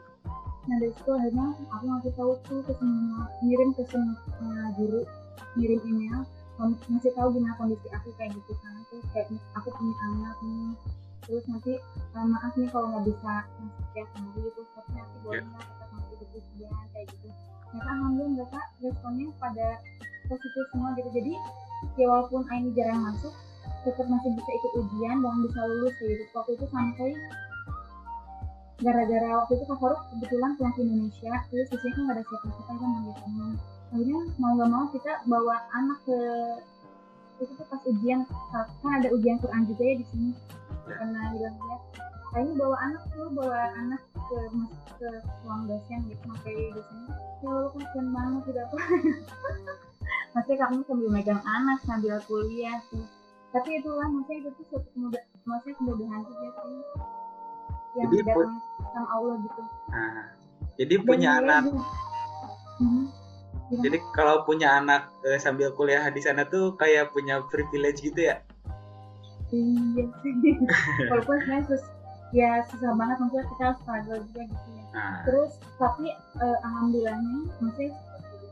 Nah 0.68 0.76
dari 0.78 0.92
situ 0.92 1.10
akhirnya 1.10 1.46
aku 1.72 1.84
ngasih 1.88 2.12
tahu 2.14 2.32
tuh 2.44 2.60
ke 2.62 2.72
semua 2.76 3.20
ngirim 3.42 3.70
ke 3.74 3.82
semua 3.88 4.14
uh, 4.44 4.68
guru 4.76 5.02
ngirim 5.56 5.80
email 5.88 6.20
ngasih 6.58 7.12
tahu 7.14 7.28
gimana 7.34 7.54
kondisi 7.58 7.86
aku 7.90 8.08
kayak 8.14 8.30
gitu 8.36 8.52
kan. 8.62 8.74
Terus 8.90 9.06
kayak 9.10 9.26
aku 9.58 9.68
punya 9.74 9.94
anak 10.06 10.36
nih. 10.44 10.70
Terus 11.28 11.44
nanti 11.50 11.72
uh, 12.14 12.26
maaf 12.28 12.52
nih 12.54 12.68
kalau 12.70 12.86
nggak 12.94 13.04
bisa 13.10 13.32
masuk 13.58 13.86
tiap 13.96 14.08
hari 14.14 14.40
itu 14.44 14.62
tapi 14.76 14.90
nanti 14.94 15.16
boleh 15.24 15.44
nggak 15.44 15.64
tetap 15.66 15.88
masuk 15.96 16.16
di 16.20 16.26
ujian 16.38 16.84
kayak 16.94 17.06
gitu. 17.10 17.28
Ternyata 17.68 17.90
alhamdulillah 17.90 18.32
mereka 18.38 18.60
responnya 18.80 19.26
pada 19.42 19.68
positif 20.30 20.64
semua 20.70 20.88
gitu. 20.94 21.10
Jadi 21.10 21.32
ya 21.98 22.06
walaupun 22.06 22.42
Aini 22.52 22.70
jarang 22.74 23.02
masuk 23.02 23.34
tetap 23.86 24.06
masih 24.10 24.30
bisa 24.34 24.50
ikut 24.50 24.72
ujian 24.82 25.16
dan 25.22 25.34
bisa 25.44 25.60
lulus 25.66 25.94
gitu 26.02 26.24
waktu 26.34 26.50
itu 26.58 26.66
sampai 26.70 27.08
gara-gara 28.78 29.28
waktu 29.42 29.52
itu 29.58 29.64
Kak 29.66 29.78
Faruk 29.82 30.00
kebetulan 30.14 30.50
pulang 30.54 30.74
ke 30.74 30.80
Indonesia 30.86 31.32
terus 31.50 31.68
di 31.70 31.76
sini 31.82 31.92
kan 31.94 32.02
nggak 32.06 32.16
ada 32.18 32.24
siapa-siapa 32.26 32.72
kan 32.78 32.90
teman 33.26 33.52
akhirnya 33.88 34.20
mau 34.38 34.52
nggak 34.54 34.70
mau 34.70 34.84
kita 34.92 35.12
bawa 35.26 35.56
anak 35.74 35.98
ke 36.06 36.18
itu 37.38 37.52
tuh 37.54 37.66
pas 37.70 37.82
ujian 37.86 38.26
kan 38.50 38.92
ada 38.98 39.08
ujian 39.14 39.38
Quran 39.38 39.62
juga 39.70 39.82
ya 39.86 39.94
di 40.02 40.06
sini. 40.10 40.30
Karena 40.88 41.20
bilang 41.30 41.54
ya. 41.54 41.76
Ini 42.28 42.52
bawa 42.60 42.76
anak 42.76 43.02
tuh 43.16 43.28
bawa 43.32 43.60
anak 43.78 44.02
ke 44.28 44.38
mas 44.52 44.72
ke 45.00 45.08
ruang 45.46 45.64
dosen 45.64 45.98
gitu 46.10 46.22
sampai 46.28 46.52
dosennya 46.76 47.14
ya 47.40 47.48
Allah 47.48 47.70
kasihan 47.72 48.06
banget 48.12 48.42
tidak 48.50 48.64
apa 48.68 48.78
maksudnya 50.36 50.58
kamu 50.66 50.78
sambil 50.84 51.08
megang 51.08 51.42
anak 51.46 51.78
sambil 51.86 52.14
kuliah 52.28 52.76
sih 52.92 53.06
tapi 53.48 53.70
itulah 53.76 54.06
maksudnya 54.06 54.38
itu 54.38 54.50
tuh 54.52 54.64
suatu 54.68 54.88
kemudah 54.92 55.22
maksudnya 55.42 55.74
kemudahan 55.76 56.20
juga 56.22 56.48
sih. 56.54 56.80
Yang 57.90 58.04
Jadi, 58.04 58.16
datang 58.22 58.52
sama 58.86 59.08
Allah 59.10 59.34
gitu. 59.40 59.62
Nah, 59.88 60.24
jadi 60.76 60.94
Dan 60.94 61.04
punya 61.04 61.28
anak. 61.34 61.62
juga- 61.64 61.90
Mhm. 62.78 63.04
Gimana? 63.68 63.82
jadi 63.84 63.98
kalau 64.12 64.34
punya 64.42 64.68
anak 64.74 65.02
eh, 65.22 65.36
sambil 65.36 65.68
kuliah 65.70 66.00
di 66.06 66.20
sana 66.20 66.44
tuh 66.44 66.72
kayak 66.74 67.10
punya 67.10 67.44
privilege 67.44 68.00
gitu 68.00 68.20
ya? 68.22 68.40
Iya 69.48 70.04
sih. 70.20 70.32
Walaupun 71.10 71.36
sebenarnya 71.38 71.64
sus- 71.66 71.92
ya 72.30 72.60
susah 72.66 72.92
banget 72.94 73.16
maksudnya 73.18 73.46
kita 73.46 73.62
harus 73.66 73.78
struggle 73.78 74.20
juga 74.22 74.42
gitu 74.46 74.68
ya. 74.70 74.84
Nah. 74.90 75.16
Terus 75.24 75.50
tapi 75.74 76.06
eh, 76.12 76.58
alhamdulillahnya 76.62 77.36
maksudnya 77.58 77.92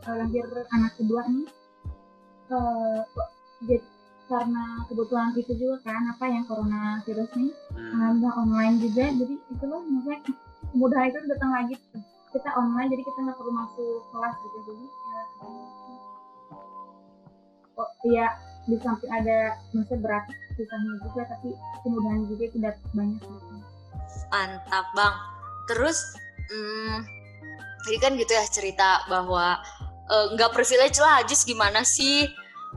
eh, 0.03 0.15
lahir 0.17 0.45
anak 0.71 0.93
kedua 0.97 1.23
nih 1.27 1.49
eh, 2.51 3.01
jadi 3.63 3.77
karena 4.27 4.65
kebutuhan 4.91 5.31
itu 5.39 5.53
juga 5.55 5.77
kan 5.87 6.03
apa 6.11 6.25
yang 6.27 6.45
corona 6.51 6.99
virus 7.07 7.31
nih 7.39 7.53
hmm, 7.79 8.27
online 8.27 8.77
juga 8.83 9.05
jadi 9.15 9.35
itu 9.39 9.65
loh 9.67 9.81
maksudnya 9.87 10.19
kemudahan 10.75 11.07
itu 11.15 11.19
datang 11.31 11.51
lagi 11.55 11.75
tuh. 11.79 12.03
kita 12.35 12.51
online 12.59 12.89
jadi 12.91 13.03
kita 13.07 13.19
nggak 13.23 13.37
perlu 13.39 13.53
masuk 13.55 14.03
kelas 14.11 14.35
gitu 14.43 14.59
jadi 14.67 14.85
ya 14.87 15.23
oh 17.79 17.91
iya 18.11 18.27
di 18.67 18.77
samping 18.83 19.11
ada 19.15 19.39
maksudnya 19.71 20.03
berat 20.03 20.25
susahnya 20.59 20.93
juga 21.07 21.23
tapi 21.31 21.55
kemudahan 21.87 22.21
juga 22.27 22.43
itu 22.49 22.59
dat- 22.59 22.83
banyak 22.97 23.21
gitu. 23.23 23.55
Mantap 24.33 24.87
bang. 24.97 25.15
Terus, 25.71 25.99
hmm, 26.51 26.97
tadi 27.85 27.99
kan 28.03 28.13
gitu 28.19 28.33
ya 28.35 28.45
cerita 28.49 29.07
bahwa 29.07 29.61
eh, 30.07 30.27
nggak 30.35 30.51
privilege 30.55 30.99
lah, 30.99 31.23
Ajis 31.23 31.47
gimana 31.47 31.83
sih? 31.87 32.27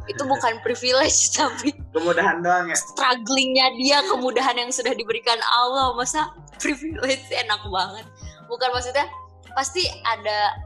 Itu 0.09 0.25
bukan 0.25 0.57
privilege 0.65 1.31
tapi 1.37 1.69
kemudahan 1.93 2.41
doang 2.41 2.65
ya 2.65 2.75
strugglingnya 2.75 3.67
dia, 3.77 3.97
kemudahan 4.09 4.57
yang 4.57 4.73
sudah 4.73 4.91
diberikan 4.97 5.37
Allah. 5.45 5.93
Masa 5.93 6.33
privilege 6.57 7.29
enak 7.29 7.61
banget? 7.69 8.05
Bukan 8.49 8.73
maksudnya 8.73 9.05
pasti 9.53 9.85
ada 10.01 10.57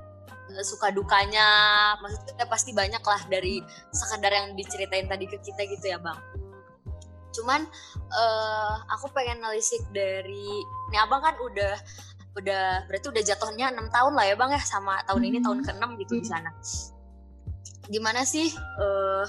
eh, 0.56 0.64
suka 0.64 0.96
dukanya, 0.96 1.44
maksudnya 2.00 2.48
pasti 2.48 2.72
banyak 2.72 3.04
lah 3.04 3.22
dari 3.28 3.60
sekadar 3.92 4.32
yang 4.32 4.48
diceritain 4.56 5.12
tadi 5.12 5.28
ke 5.28 5.36
kita 5.44 5.68
gitu 5.68 5.92
ya 5.92 6.00
bang. 6.00 6.16
Cuman 7.34 7.68
eh 8.14 8.74
aku 8.94 9.12
pengen 9.12 9.44
nelisik 9.44 9.84
dari 9.92 10.48
ini 10.92 10.98
abang 11.02 11.20
kan 11.20 11.36
udah 11.42 11.76
udah 12.34 12.90
berarti 12.90 13.14
udah 13.14 13.24
jatuhnya 13.26 13.70
enam 13.70 13.90
tahun 13.94 14.14
lah 14.18 14.26
ya 14.26 14.34
bang 14.34 14.58
ya 14.58 14.62
sama 14.62 15.02
tahun 15.06 15.22
ini 15.30 15.38
Hmm. 15.38 15.46
tahun 15.46 15.60
ke-6 15.70 15.86
gitu 16.02 16.14
di 16.18 16.26
Hmm. 16.26 16.32
sana. 16.34 16.52
Gimana 17.90 18.24
sih 18.24 18.52
eh 18.54 19.28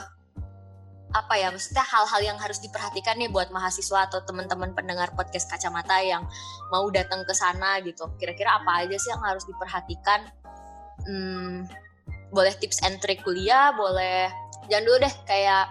apa 1.14 1.38
ya 1.38 1.54
maksudnya 1.54 1.86
hal-hal 1.86 2.34
yang 2.34 2.38
harus 2.42 2.58
diperhatikan 2.58 3.14
nih 3.14 3.30
buat 3.30 3.54
mahasiswa 3.54 4.10
atau 4.10 4.26
teman-teman 4.26 4.74
pendengar 4.74 5.14
podcast 5.14 5.46
kacamata 5.46 6.02
yang 6.02 6.26
mau 6.74 6.90
datang 6.90 7.22
ke 7.22 7.30
sana 7.30 7.78
gitu. 7.86 8.10
Kira-kira 8.18 8.58
apa 8.58 8.82
aja 8.82 8.98
sih 8.98 9.14
yang 9.14 9.22
harus 9.22 9.46
diperhatikan? 9.46 10.26
Hmm, 11.06 11.70
boleh 12.34 12.50
tips 12.58 12.82
and 12.82 12.98
trick 12.98 13.22
kuliah, 13.22 13.70
boleh 13.78 14.26
jangan 14.66 14.84
dulu 14.90 14.96
deh 15.06 15.14
kayak 15.22 15.64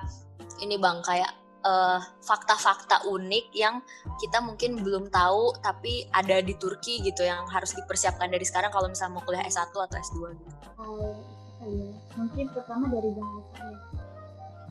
ini 0.64 0.80
bang 0.80 1.04
kayak 1.04 1.32
eh, 1.66 2.00
fakta-fakta 2.24 3.04
unik 3.12 3.46
yang 3.52 3.84
kita 4.24 4.40
mungkin 4.40 4.80
belum 4.80 5.12
tahu 5.12 5.60
tapi 5.60 6.08
ada 6.16 6.40
di 6.40 6.56
Turki 6.56 7.04
gitu 7.04 7.28
yang 7.28 7.44
harus 7.52 7.76
dipersiapkan 7.76 8.32
dari 8.32 8.48
sekarang 8.48 8.72
kalau 8.72 8.88
misalnya 8.88 9.20
mau 9.20 9.24
kuliah 9.28 9.44
S1 9.44 9.76
atau 9.76 9.98
S2 10.00 10.18
gitu. 10.40 10.54
kalau 10.80 11.20
apa 11.64 11.72
ya 11.72 11.96
mungkin 12.20 12.46
pertama 12.52 12.86
dari 12.92 13.10
bahasa 13.16 13.64
ya. 13.64 13.80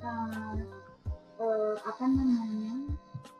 Eh, 0.02 0.56
eh, 1.40 1.75
apa 1.88 2.04
namanya? 2.04 2.75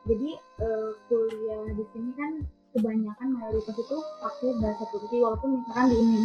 Jadi 0.09 0.31
eh, 0.41 0.91
kuliah 1.13 1.63
di 1.77 1.85
sini 1.93 2.11
kan 2.17 2.33
kebanyakan 2.73 3.29
mayoritas 3.37 3.77
itu 3.77 3.97
pakai 4.25 4.57
bahasa 4.57 4.85
Turki 4.89 5.21
walaupun 5.21 5.61
misalkan 5.61 5.93
di 5.93 5.97
ini 6.01 6.17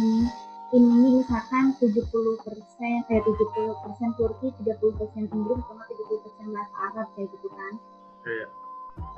ini 0.72 0.88
ini 0.88 1.08
misalkan 1.20 1.76
70 1.76 2.00
persen 2.40 2.96
eh 3.12 3.20
70 3.20 3.84
persen 3.84 4.08
Turki 4.16 4.48
30 4.64 4.96
persen 4.96 5.24
Inggris 5.28 5.60
sama 5.68 5.84
30 5.84 6.24
persen 6.24 6.46
bahasa 6.48 6.74
Arab 6.88 7.06
kayak 7.12 7.28
gitu 7.28 7.48
kan. 7.52 7.72
Iya. 8.24 8.46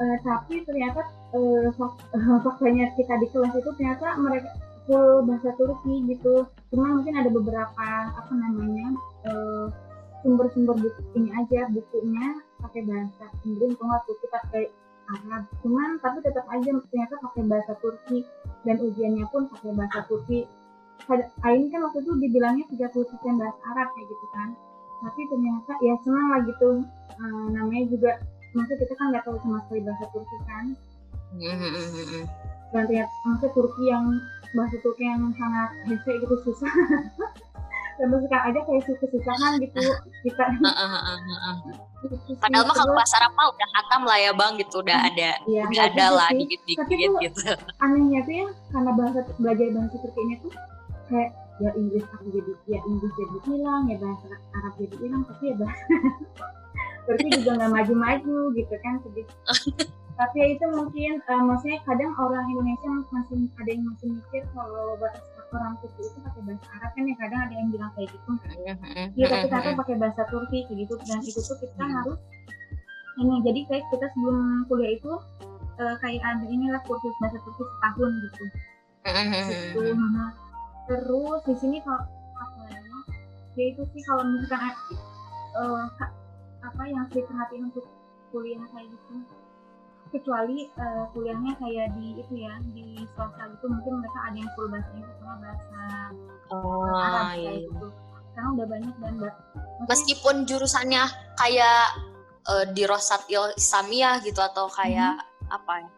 Eh, 0.02 0.16
tapi 0.26 0.54
ternyata 0.66 1.06
fak- 1.78 2.02
faktanya 2.44 2.90
kita 2.98 3.14
di 3.22 3.26
kelas 3.30 3.54
itu 3.54 3.70
ternyata 3.78 4.18
mereka 4.18 4.50
full 4.90 5.22
bahasa 5.22 5.54
Turki 5.54 6.02
gitu. 6.10 6.50
Cuma 6.74 6.98
mungkin 6.98 7.14
ada 7.14 7.30
beberapa 7.30 7.86
apa 8.10 8.32
namanya 8.34 8.90
eh, 9.30 9.66
sumber-sumber 10.26 10.74
buku 10.82 11.00
ini 11.14 11.30
aja 11.30 11.70
bukunya 11.70 12.42
pakai 12.58 12.82
bahasa 12.82 13.30
Inggris 13.46 13.78
atau 13.78 13.86
nggak 13.86 14.02
Turki 14.10 14.26
pakai 14.26 14.64
Arab. 15.06 15.42
Cuman 15.62 16.02
tapi 16.02 16.18
tetap 16.26 16.42
aja 16.50 16.70
ternyata 16.90 17.14
pakai 17.22 17.42
bahasa 17.46 17.72
Turki. 17.78 18.26
Dan 18.66 18.76
ujiannya 18.82 19.24
pun 19.30 19.46
pakai 19.46 19.70
bahasa 19.78 20.02
Turki. 20.10 20.50
Ain 21.46 21.70
kan 21.70 21.80
waktu 21.86 22.02
itu 22.02 22.10
dibilangnya 22.18 22.66
30% 22.68 22.90
bahasa 23.38 23.60
Arab 23.70 23.88
kayak 23.94 24.06
gitu 24.10 24.26
kan. 24.34 24.48
Tapi 25.00 25.20
ternyata 25.30 25.72
ya 25.80 25.94
senang 26.02 26.26
lah 26.34 26.40
gitu. 26.44 26.82
Eh, 27.14 27.46
namanya 27.54 27.84
juga 27.86 28.10
maksudnya 28.50 28.82
kita 28.82 28.94
kan 28.98 29.06
nggak 29.14 29.22
tahu 29.22 29.36
sama 29.46 29.62
sekali 29.62 29.80
bahasa 29.86 30.04
Turki 30.10 30.38
kan 30.50 30.66
dan 32.70 32.82
ternyata 32.84 33.12
maksudnya 33.24 33.50
Turki 33.52 33.84
yang 33.84 34.04
bahasa 34.50 34.76
Turki 34.80 35.02
yang 35.02 35.22
sangat 35.34 35.68
hese 35.84 36.10
gitu 36.16 36.34
susah 36.42 36.72
sampai 37.92 38.18
sekarang 38.18 38.46
aja 38.48 38.60
kayak 38.62 38.82
su- 38.82 38.96
kesusahan 38.96 39.52
gitu 39.58 39.80
kita 40.22 40.44
gitu 42.00 42.16
sih. 42.24 42.34
Padahal 42.34 42.64
mah 42.64 42.72
kalau 42.74 42.92
bahasa 42.94 43.14
Arab 43.18 43.32
mah 43.34 43.46
udah 43.46 43.68
hatam 43.70 44.00
lah 44.02 44.16
ya 44.16 44.32
bang 44.32 44.52
gitu 44.56 44.80
udah 44.80 44.98
ada 44.98 45.30
iya, 45.44 45.62
udah 45.62 45.68
nggak 45.68 45.86
ada 45.92 46.06
lah 46.10 46.28
sih. 46.30 46.38
dikit-dikit 46.40 46.80
Tapi 46.80 46.94
tuh- 46.96 47.20
gitu. 47.20 47.42
anehnya 47.84 48.20
tuh 48.22 48.34
ya 48.34 48.46
karena 48.70 48.90
bahasa 48.94 49.18
belajar 49.36 49.66
bahasa 49.70 49.96
Turki 49.98 50.20
ini 50.22 50.34
tuh 50.40 50.52
kayak 51.06 51.30
ya 51.60 51.70
Inggris 51.76 52.04
aku 52.08 52.24
jadi 52.30 52.52
ya 52.66 52.78
Inggris 52.82 53.12
jadi 53.12 53.36
hilang 53.44 53.82
ya 53.84 53.96
bahasa 53.98 54.26
Arab 54.54 54.72
jadi 54.80 54.94
hilang 54.96 55.22
tapi 55.26 55.42
ya 55.44 55.54
bahasa 55.58 55.84
Turki 57.04 57.28
juga 57.34 57.50
nggak 57.58 57.70
maju-maju 57.70 58.36
gitu 58.54 58.74
kan 58.80 58.94
sedih 59.02 59.26
tapi 60.20 60.36
ya 60.36 60.46
itu 60.52 60.64
mungkin 60.68 61.12
uh, 61.32 61.42
maksudnya 61.48 61.80
kadang 61.88 62.12
orang 62.20 62.44
Indonesia 62.52 62.88
masih 63.08 63.48
ada 63.56 63.70
yang 63.72 63.88
masih 63.88 64.08
mikir 64.20 64.44
kalau 64.52 64.92
bahasa 65.00 65.40
orang 65.48 65.72
Turki 65.80 66.04
itu 66.04 66.18
pakai 66.20 66.40
bahasa 66.44 66.66
Arab 66.76 66.90
kan 66.92 67.04
ya 67.08 67.14
kadang 67.16 67.40
ada 67.40 67.54
yang 67.56 67.68
bilang 67.72 67.90
kayak 67.96 68.08
gitu 68.12 68.30
iya 69.16 69.26
tapi 69.32 69.46
ternyata 69.48 69.70
pakai 69.80 69.96
bahasa 69.96 70.22
Turki 70.28 70.68
kayak 70.68 70.78
gitu 70.84 70.94
dan 71.08 71.24
itu 71.24 71.40
tuh 71.40 71.56
kita 71.56 71.84
harus 71.88 72.20
ini 73.16 73.34
jadi 73.48 73.60
kayak 73.64 73.84
kita 73.88 74.06
sebelum 74.12 74.68
kuliah 74.68 74.92
itu 74.92 75.12
uh, 75.80 75.96
kayak 76.04 76.20
ada 76.20 76.44
inilah 76.44 76.82
kursus 76.84 77.16
bahasa 77.16 77.40
Turki 77.40 77.64
setahun 77.64 78.12
gitu. 78.12 78.44
Gitu 79.00 79.80
nah, 79.96 80.30
terus 80.84 81.40
di 81.48 81.54
sini 81.56 81.76
kalau 81.80 82.04
apa 82.36 82.60
ya 82.68 82.80
ya 83.56 83.64
itu 83.72 83.82
sih 83.96 84.02
kalau 84.04 84.28
misalkan 84.28 84.76
uh, 85.56 85.88
apa 86.60 86.82
yang 86.84 87.08
saya 87.08 87.24
perhatiin 87.24 87.72
untuk 87.72 87.88
kuliah 88.28 88.60
kayak 88.76 88.84
gitu 88.84 89.40
kecuali 90.10 90.66
uh, 90.76 91.06
kuliahnya 91.14 91.52
kayak 91.56 91.94
di 91.96 92.18
itu 92.18 92.34
ya 92.34 92.54
di 92.74 93.06
swasta 93.14 93.46
gitu 93.50 93.66
mungkin 93.70 94.02
mereka 94.02 94.18
ada 94.26 94.36
yang 94.36 94.50
full 94.58 94.68
bahasa 94.68 94.90
Inggris 94.94 95.16
sama 95.18 95.34
bahasa 95.38 95.80
oh, 96.50 96.84
Arab 96.90 97.22
iya, 97.22 97.30
kayak 97.30 97.54
iya. 97.54 97.66
gitu. 97.66 97.86
Karena 98.30 98.48
udah 98.54 98.66
banyak 98.70 98.94
dan 99.02 99.14
meskipun 99.90 100.34
jurusannya 100.46 101.02
kayak 101.34 101.82
uh, 102.46 102.64
di 102.70 102.82
Rosat 102.86 103.26
Islamiyah 103.30 104.22
gitu 104.22 104.38
atau 104.38 104.70
kayak 104.70 105.22
apa 105.50 105.74
ya 105.82 105.88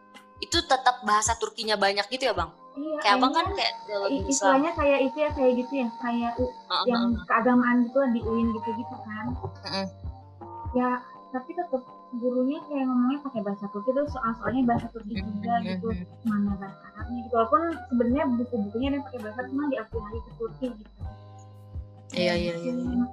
itu 0.43 0.57
tetap 0.67 0.99
bahasa 1.07 1.39
Turkinya 1.39 1.79
banyak 1.79 2.03
gitu 2.11 2.27
ya 2.27 2.35
bang? 2.35 2.51
Iya, 2.73 2.97
kayak 3.05 3.15
abang 3.21 3.33
kan 3.37 3.45
kayak 3.53 3.73
Islam 4.09 4.27
istilahnya 4.27 4.71
kayak 4.73 4.99
itu 5.05 5.17
ya 5.21 5.29
kayak 5.29 5.51
gitu 5.61 5.73
ya 5.77 5.87
kayak 6.01 6.33
u- 6.41 6.49
Heeh, 6.51 6.85
yang 6.89 7.05
keagamaan 7.29 7.77
gitu 7.85 7.99
di 8.11 8.19
UIN 8.25 8.47
gitu 8.49 8.69
gitu 8.75 8.95
kan. 9.05 9.25
Mm-mm. 9.63 9.85
ya 10.73 10.89
tapi 11.29 11.53
tetap 11.53 11.85
gurunya 12.13 12.61
kayak 12.69 12.85
ngomongnya 12.85 13.19
pakai 13.25 13.41
bahasa 13.41 13.65
Turki 13.73 13.89
terus 13.89 14.13
soal-soalnya 14.13 14.63
bahasa 14.69 14.87
Turki 14.93 15.17
juga 15.17 15.53
gitu 15.65 15.87
mana 16.29 16.53
bahasa 16.61 16.85
Arabnya 16.93 17.19
gitu 17.25 17.33
walaupun 17.33 17.61
sebenarnya 17.89 18.23
buku-bukunya 18.37 18.87
ada 18.93 18.95
yang 19.01 19.05
pakai 19.09 19.19
bahasa 19.25 19.41
cuma 19.49 19.63
diaplikasi 19.73 20.17
ke 20.21 20.31
Turki 20.37 20.65
gitu. 20.77 20.91
Iya, 22.13 22.33
iya, 22.37 22.53
iya, 22.61 22.73
iya. 22.77 23.05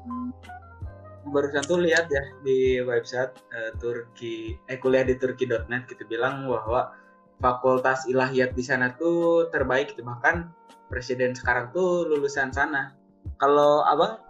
Barusan 1.32 1.64
tuh 1.64 1.80
lihat 1.80 2.12
ya 2.12 2.24
di 2.44 2.84
website 2.84 3.32
eh, 3.56 3.72
Turki 3.80 4.60
eh 4.68 4.76
kuliah 4.76 5.04
di 5.08 5.16
turki.net 5.16 5.88
gitu 5.88 6.04
bilang 6.04 6.44
bahwa 6.44 6.92
fakultas 7.40 8.04
ilahiyat 8.04 8.52
di 8.52 8.60
sana 8.60 8.92
tuh 9.00 9.48
terbaik 9.48 9.96
gitu 9.96 10.04
bahkan 10.04 10.52
presiden 10.92 11.32
sekarang 11.32 11.72
tuh 11.72 12.04
lulusan 12.04 12.52
sana. 12.52 12.92
Kalau 13.40 13.80
abang 13.88 14.20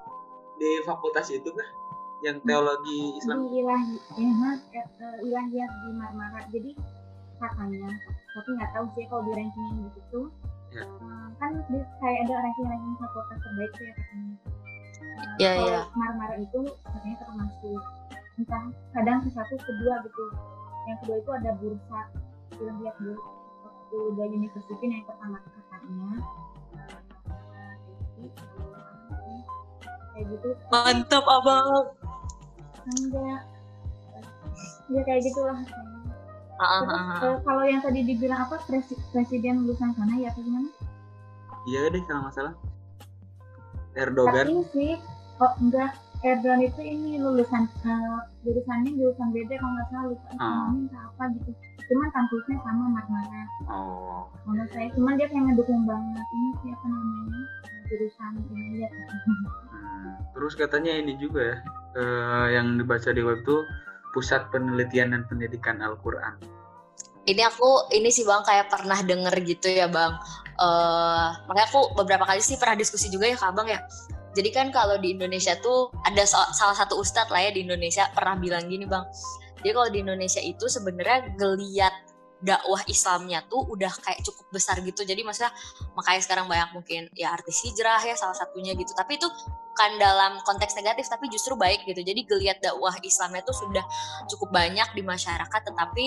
di 0.62 0.70
fakultas 0.86 1.26
itu 1.34 1.50
kah 1.50 1.79
yang 2.20 2.36
teologi 2.44 3.00
Islam. 3.16 3.36
Di 3.48 3.48
ilahi 3.64 3.94
ya, 4.20 4.30
ha, 4.36 4.50
eh, 4.76 4.86
eh, 4.86 5.16
ilahiyat 5.24 5.72
di 5.84 5.90
Marmara. 5.96 6.40
Jadi 6.52 6.70
katanya 7.40 7.88
tapi 8.30 8.48
nggak 8.52 8.70
tahu 8.76 8.86
sih 8.94 9.04
kalau 9.08 9.22
di 9.26 9.32
rankingnya 9.32 9.88
di 9.88 9.90
situ 9.96 10.20
Ya. 10.70 10.86
Eh, 10.86 11.28
kan 11.42 11.50
di, 11.66 11.82
kayak 11.98 12.30
ada 12.30 12.34
ranking-ranking 12.46 12.94
fakultas 13.02 13.38
terbaik 13.42 13.70
tuh 13.74 13.84
ya 13.90 13.92
katanya. 13.98 14.34
Eh, 15.10 15.36
Ya, 15.42 15.50
kalau 15.58 15.66
ya. 15.66 15.82
Marmara 15.98 16.34
itu 16.38 16.60
katanya 16.86 17.16
termasuk 17.26 17.82
entah 18.38 18.64
kadang 18.94 19.18
ke 19.26 19.28
satu 19.34 19.54
kedua 19.58 19.94
gitu. 20.06 20.24
Yang 20.86 20.96
kedua 21.02 21.16
itu 21.18 21.30
ada 21.42 21.50
bursa 21.58 22.00
ilahiyat 22.54 22.96
di 23.02 23.12
Uda 23.90 24.24
University 24.30 24.84
yang 24.86 25.02
pertama 25.10 25.42
katanya. 25.42 26.10
Eh, 28.22 28.30
kayak 30.14 30.24
gitu. 30.30 30.48
Mantap 30.70 31.24
abang 31.26 31.66
enggak 32.92 33.40
ya 34.88 35.00
kayak 35.02 35.22
gitulah 35.22 35.60
Ah, 36.56 36.84
Terus 36.84 36.92
ah, 36.92 37.00
ah. 37.00 37.20
eh, 37.24 37.38
kalau 37.40 37.64
yang 37.64 37.80
tadi 37.80 38.04
dibilang 38.04 38.44
apa 38.44 38.60
presi- 38.60 39.00
presiden 39.08 39.64
lulusan 39.64 39.96
sana 39.96 40.12
ya 40.14 40.28
apa 40.28 40.38
gimana? 40.38 40.68
iya 41.64 41.88
deh 41.88 42.04
kalau 42.04 42.20
nggak 42.22 42.34
salah 42.34 42.54
Erdogan 43.94 44.44
Tapi 44.44 44.56
sih 44.68 44.92
oh 45.38 45.52
enggak 45.58 45.90
Erdogan 46.20 46.60
itu 46.60 46.80
ini 46.80 47.16
lulusan 47.16 47.64
eh, 47.64 48.20
jurusannya 48.42 48.92
jurusan 48.92 49.28
beda 49.30 49.54
kalau 49.56 49.72
nggak 49.72 49.88
salah 49.88 50.04
lupa 50.06 50.26
Ah. 50.30 50.36
ekonomi 50.36 50.78
entah 50.84 51.02
apa 51.06 51.22
gitu. 51.32 51.50
Cuman 51.80 52.08
kampusnya 52.12 52.56
sama 52.60 52.84
Marmara. 52.88 53.42
oh 53.66 54.22
Menurut 54.44 54.70
saya 54.70 54.88
cuman 54.92 55.16
dia 55.16 55.26
kayak 55.26 55.44
ngedukung 55.48 55.82
banget 55.82 56.26
ini 56.30 56.48
siapa 56.60 56.86
namanya 56.86 57.40
jurusan 57.86 58.32
ini 58.52 58.68
ya. 58.78 58.88
Hmm, 59.72 60.12
terus 60.30 60.52
katanya 60.54 60.92
ini 60.94 61.16
juga 61.16 61.40
ya 61.40 61.56
eh, 61.96 62.46
yang 62.54 62.78
dibaca 62.78 63.10
di 63.10 63.22
web 63.22 63.42
tuh 63.42 63.64
pusat 64.10 64.50
penelitian 64.50 65.14
dan 65.14 65.22
pendidikan 65.30 65.78
Al-Quran. 65.78 66.38
Ini 67.28 67.46
aku 67.46 67.92
ini 67.94 68.10
sih 68.10 68.26
bang 68.26 68.42
kayak 68.42 68.72
pernah 68.72 68.98
denger 69.04 69.34
gitu 69.46 69.70
ya 69.70 69.86
bang. 69.86 70.12
Eh 70.58 71.28
makanya 71.46 71.68
aku 71.70 71.94
beberapa 71.94 72.26
kali 72.26 72.42
sih 72.42 72.58
pernah 72.58 72.74
diskusi 72.74 73.06
juga 73.12 73.30
ya 73.30 73.36
ke 73.38 73.46
abang 73.46 73.68
ya. 73.70 73.80
Jadi 74.34 74.50
kan 74.54 74.70
kalau 74.70 74.98
di 74.98 75.14
Indonesia 75.14 75.58
tuh 75.58 75.90
ada 76.06 76.22
so- 76.22 76.52
salah 76.54 76.74
satu 76.74 76.98
ustadz 77.02 77.34
lah 77.34 77.42
ya 77.42 77.50
di 77.50 77.66
Indonesia 77.66 78.06
pernah 78.14 78.38
bilang 78.38 78.66
gini 78.70 78.86
bang. 78.86 79.04
Jadi 79.60 79.70
kalau 79.76 79.88
di 79.92 79.98
Indonesia 80.00 80.40
itu 80.40 80.66
sebenarnya 80.66 81.36
geliat 81.36 81.94
dakwah 82.40 82.80
Islamnya 82.88 83.44
tuh 83.46 83.68
udah 83.68 83.92
kayak 84.00 84.24
cukup 84.24 84.46
besar 84.52 84.80
gitu. 84.80 85.04
Jadi 85.04 85.20
maksudnya 85.20 85.52
makanya 85.92 86.20
sekarang 86.24 86.46
banyak 86.48 86.70
mungkin 86.72 87.02
ya 87.12 87.36
artis 87.36 87.60
hijrah 87.68 88.00
ya 88.00 88.16
salah 88.16 88.36
satunya 88.36 88.72
gitu. 88.76 88.92
Tapi 88.96 89.20
itu 89.20 89.28
bukan 89.70 89.90
dalam 90.00 90.40
konteks 90.44 90.76
negatif 90.76 91.08
tapi 91.08 91.28
justru 91.28 91.54
baik 91.54 91.84
gitu. 91.84 92.00
Jadi 92.00 92.24
geliat 92.24 92.58
dakwah 92.64 92.96
Islamnya 93.04 93.44
tuh 93.44 93.56
sudah 93.56 93.84
cukup 94.28 94.52
banyak 94.52 94.88
di 94.96 95.02
masyarakat 95.04 95.60
tetapi 95.68 96.04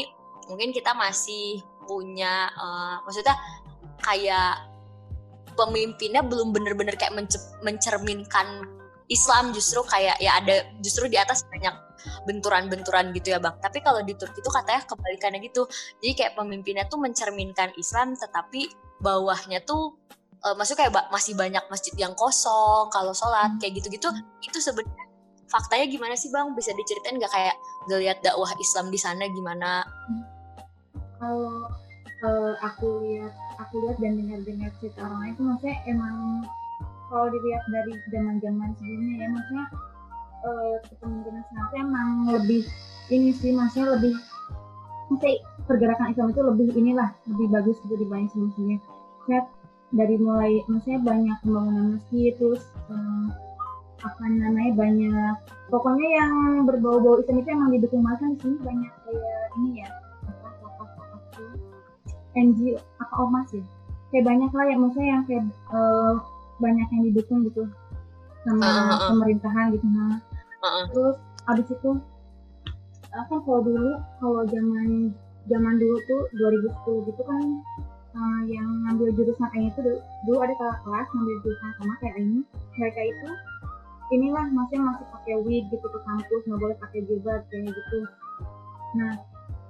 mungkin 0.50 0.76
kita 0.76 0.92
masih 0.98 1.64
punya 1.86 2.50
eh, 2.52 2.96
maksudnya 3.06 3.36
kayak 4.04 4.74
pemimpinnya 5.54 6.26
belum 6.26 6.52
bener-bener 6.52 6.98
kayak 6.98 7.14
mence- 7.14 7.54
mencerminkan 7.62 8.66
Islam 9.12 9.54
justru 9.54 9.84
kayak 9.86 10.18
ya 10.18 10.42
ada 10.42 10.66
justru 10.82 11.06
di 11.06 11.20
atas 11.20 11.46
banyak 11.48 11.76
benturan-benturan 12.28 13.12
gitu 13.16 13.36
ya 13.36 13.40
bang. 13.40 13.56
Tapi 13.60 13.80
kalau 13.80 14.02
di 14.04 14.14
Turki 14.18 14.40
itu 14.40 14.52
katanya 14.52 14.82
kebalikannya 14.86 15.40
gitu. 15.44 15.68
Jadi 16.04 16.14
kayak 16.14 16.34
pemimpinnya 16.38 16.86
tuh 16.88 17.00
mencerminkan 17.02 17.74
Islam 17.80 18.16
tetapi 18.18 18.72
bawahnya 19.00 19.64
tuh 19.64 19.98
eh, 20.44 20.56
maksudnya 20.56 20.88
kayak 20.88 21.10
masih 21.12 21.34
banyak 21.36 21.64
masjid 21.68 21.94
yang 21.98 22.14
kosong 22.16 22.88
kalau 22.92 23.12
sholat 23.16 23.56
kayak 23.60 23.80
gitu-gitu. 23.80 24.10
Itu 24.44 24.60
sebenarnya 24.60 25.06
faktanya 25.48 25.86
gimana 25.86 26.16
sih 26.18 26.34
bang? 26.34 26.52
Bisa 26.58 26.74
diceritain 26.74 27.20
nggak 27.22 27.34
kayak 27.34 27.56
ngeliat 27.92 28.18
dakwah 28.26 28.52
Islam 28.58 28.90
di 28.90 29.00
sana 29.00 29.24
gimana? 29.30 29.86
Kalau 31.22 31.70
eh, 32.24 32.54
aku 32.64 32.88
lihat 33.06 33.34
aku 33.62 33.86
lihat 33.86 33.98
dan 34.02 34.18
dengar-dengar 34.18 34.72
cerita 34.82 35.06
orang 35.06 35.20
lain 35.22 35.34
itu 35.34 35.44
maksudnya 35.46 35.78
emang 35.86 36.18
kalau 37.12 37.28
dilihat 37.30 37.64
dari 37.70 37.94
zaman-zaman 38.10 38.70
sebelumnya 38.74 39.16
ya 39.22 39.28
maksudnya 39.30 39.66
eh, 40.44 40.76
kepemimpinan 40.92 41.44
sekarang 41.48 41.68
tuh 41.72 41.80
emang 41.80 42.10
lebih 42.30 42.62
ini 43.12 43.32
sih 43.36 43.52
maksudnya 43.56 43.96
lebih 44.00 44.14
maksudnya 45.12 45.40
pergerakan 45.68 46.12
Islam 46.12 46.32
itu 46.32 46.42
lebih 46.44 46.68
inilah 46.76 47.10
lebih 47.28 47.48
bagus 47.52 47.80
gitu 47.84 47.96
dibanding 47.96 48.30
sebelumnya 48.32 48.80
Saya 49.24 49.48
dari 49.94 50.16
mulai 50.20 50.60
maksudnya 50.68 51.00
banyak 51.00 51.38
pembangunan 51.46 51.86
masjid 51.98 52.34
terus 52.36 52.64
eh, 52.92 53.28
apa 54.04 54.24
namanya 54.28 54.72
banyak 54.76 55.36
pokoknya 55.72 56.08
yang 56.20 56.32
berbau-bau 56.68 57.24
Islam 57.24 57.40
itu 57.40 57.50
emang 57.56 57.70
didukung 57.72 58.04
banget 58.04 58.20
kan 58.20 58.30
di 58.36 58.40
sini 58.44 58.58
banyak 58.60 58.92
kayak 59.08 59.46
ini 59.64 59.70
ya 59.80 59.90
apa 60.28 60.48
tokoh-tokoh 60.60 61.22
tuh 61.32 61.52
NGO 62.36 62.78
apa 63.00 63.14
ormas 63.16 63.48
ya 63.56 63.64
kayak 64.12 64.26
banyak 64.28 64.52
lah 64.52 64.66
yang 64.68 64.80
maksudnya 64.84 65.08
yang 65.08 65.24
kayak 65.24 65.46
eh, 65.72 66.14
banyak 66.60 66.88
yang 66.92 67.04
didukung 67.12 67.40
gitu 67.48 67.64
sama 68.44 68.60
Ah, 68.60 68.76
ah, 68.76 68.88
ah. 68.92 69.00
pemerintahan 69.16 69.72
gitu 69.72 69.88
nah 69.88 70.20
Terus 70.64 71.18
abis 71.44 71.68
itu 71.76 71.92
kan 73.14 73.40
kalau 73.46 73.62
dulu 73.62 74.00
kalau 74.18 74.42
zaman 74.48 75.12
zaman 75.52 75.76
dulu 75.78 75.98
tuh 76.08 76.22
2010 76.40 77.08
gitu 77.12 77.22
kan 77.28 77.44
eh, 78.16 78.42
yang 78.48 78.68
ngambil 78.88 79.12
jurusan 79.14 79.50
ini 79.54 79.70
tuh 79.76 79.84
dulu, 79.86 80.00
dulu 80.26 80.38
ada 80.42 80.54
kakak 80.56 80.80
kelas 80.88 81.08
ngambil 81.14 81.36
jurusan 81.44 81.72
sama 81.78 81.94
kayak 82.00 82.16
ini 82.24 82.40
mereka 82.80 83.02
itu 83.06 83.30
inilah 84.18 84.46
maksudnya 84.50 84.82
masih 84.88 85.06
pakai 85.14 85.36
wig 85.46 85.64
gitu 85.70 85.86
ke 85.86 86.00
kampus 86.02 86.42
nggak 86.48 86.60
boleh 86.60 86.76
pakai 86.80 87.00
jilbab 87.06 87.42
kayak 87.52 87.70
gitu. 87.70 88.00
Nah 88.98 89.14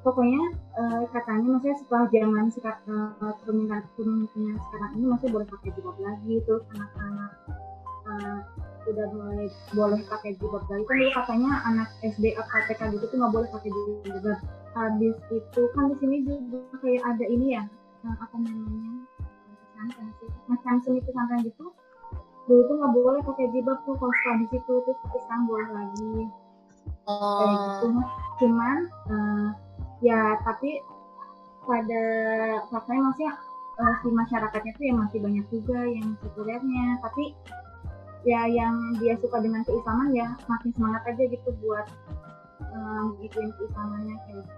pokoknya 0.07 0.43
eh, 0.77 1.03
katanya 1.11 1.47
maksudnya 1.57 1.77
setelah 1.83 2.05
zaman 2.13 2.45
eh, 2.47 3.33
permintaan 3.43 3.83
permintaan 3.97 4.55
sekarang 4.71 4.91
ini 4.95 5.05
masih 5.09 5.27
boleh 5.33 5.47
pakai 5.49 5.69
jilbab 5.73 5.97
lagi 5.99 6.33
terus 6.47 6.63
anak-anak 6.71 7.31
udah 8.87 9.07
mulai 9.15 9.47
boleh 9.71 10.01
pakai 10.07 10.35
jilbab. 10.37 10.63
Lagi 10.67 10.83
kan 10.83 10.95
dulu 10.97 11.11
katanya 11.15 11.51
anak 11.67 11.89
SD 12.03 12.35
apa 12.35 12.67
TK 12.69 12.81
gitu 12.97 13.05
tuh 13.07 13.17
nggak 13.19 13.33
boleh 13.33 13.47
pakai 13.49 13.69
jilbab. 13.69 14.39
Habis 14.73 15.15
itu 15.29 15.61
kan 15.77 15.83
di 15.91 15.95
sini 16.01 16.17
juga 16.25 16.59
kayak 16.81 17.03
ada 17.05 17.25
ini 17.29 17.47
ya 17.55 17.63
eh, 18.03 18.15
apa 18.19 18.35
namanya 18.35 18.93
pesantren 19.73 20.09
sih 20.19 20.29
macam 20.49 20.73
seni 20.83 20.99
pesantren 21.01 21.39
gitu. 21.45 21.65
Dulu 22.43 22.61
tuh 22.67 22.75
nggak 22.75 22.93
boleh 22.93 23.21
pakai 23.23 23.45
jilbab 23.55 23.79
tuh 23.87 23.95
kalau 23.95 24.13
sekolah 24.13 24.37
di 24.41 24.47
situ 24.51 24.73
terus 24.83 24.99
sekarang 25.07 25.43
boleh 25.47 25.69
lagi. 25.71 26.13
Kayak 27.03 27.55
gitu. 27.55 27.87
Oh. 27.87 28.07
cuman 28.41 28.77
eh, 29.07 29.47
ya 30.03 30.35
tapi 30.43 30.83
pada 31.63 32.03
faktanya 32.67 33.01
maksudnya 33.07 33.33
eh, 33.79 33.95
si 34.03 34.07
masyarakatnya 34.11 34.71
tuh 34.75 34.83
ya 34.83 34.93
masih 34.99 35.19
banyak 35.23 35.45
juga 35.47 35.79
yang 35.87 36.07
sekulernya 36.19 36.99
tapi 36.99 37.31
ya 38.23 38.47
yang 38.47 38.75
dia 38.99 39.19
suka 39.19 39.43
dengan 39.43 39.61
keislaman 39.67 40.15
ya 40.15 40.31
makin 40.47 40.71
semangat 40.71 41.03
aja 41.11 41.23
gitu 41.27 41.49
buat 41.59 41.85
um, 42.71 43.19
gituin 43.19 43.51
keislamannya 43.59 44.15
kayak 44.27 44.43
gitu. 44.43 44.53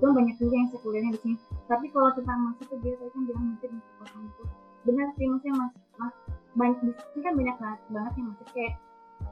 Cuma 0.00 0.10
banyak 0.18 0.36
juga 0.40 0.54
yang 0.58 0.68
sekulernya 0.74 1.10
di 1.14 1.20
sini. 1.22 1.36
Tapi 1.70 1.86
kalau 1.94 2.10
tentang 2.16 2.38
masjid 2.50 2.66
tuh 2.66 2.78
dia 2.82 2.94
tadi 2.98 3.10
kan 3.12 3.22
bilang 3.28 3.44
masjid 3.54 3.70
masjid 3.70 3.94
kosong 4.00 4.24
itu 4.26 4.42
benar 4.82 5.06
sih 5.14 5.26
maksudnya 5.30 5.54
mas, 5.62 5.72
mas 5.94 6.14
banyak 6.58 6.78
di 6.82 6.90
sini 6.90 7.20
kan 7.22 7.34
banyak 7.38 7.56
banget, 7.62 8.12
yang 8.18 8.26
masjid 8.34 8.48
kayak 8.50 8.74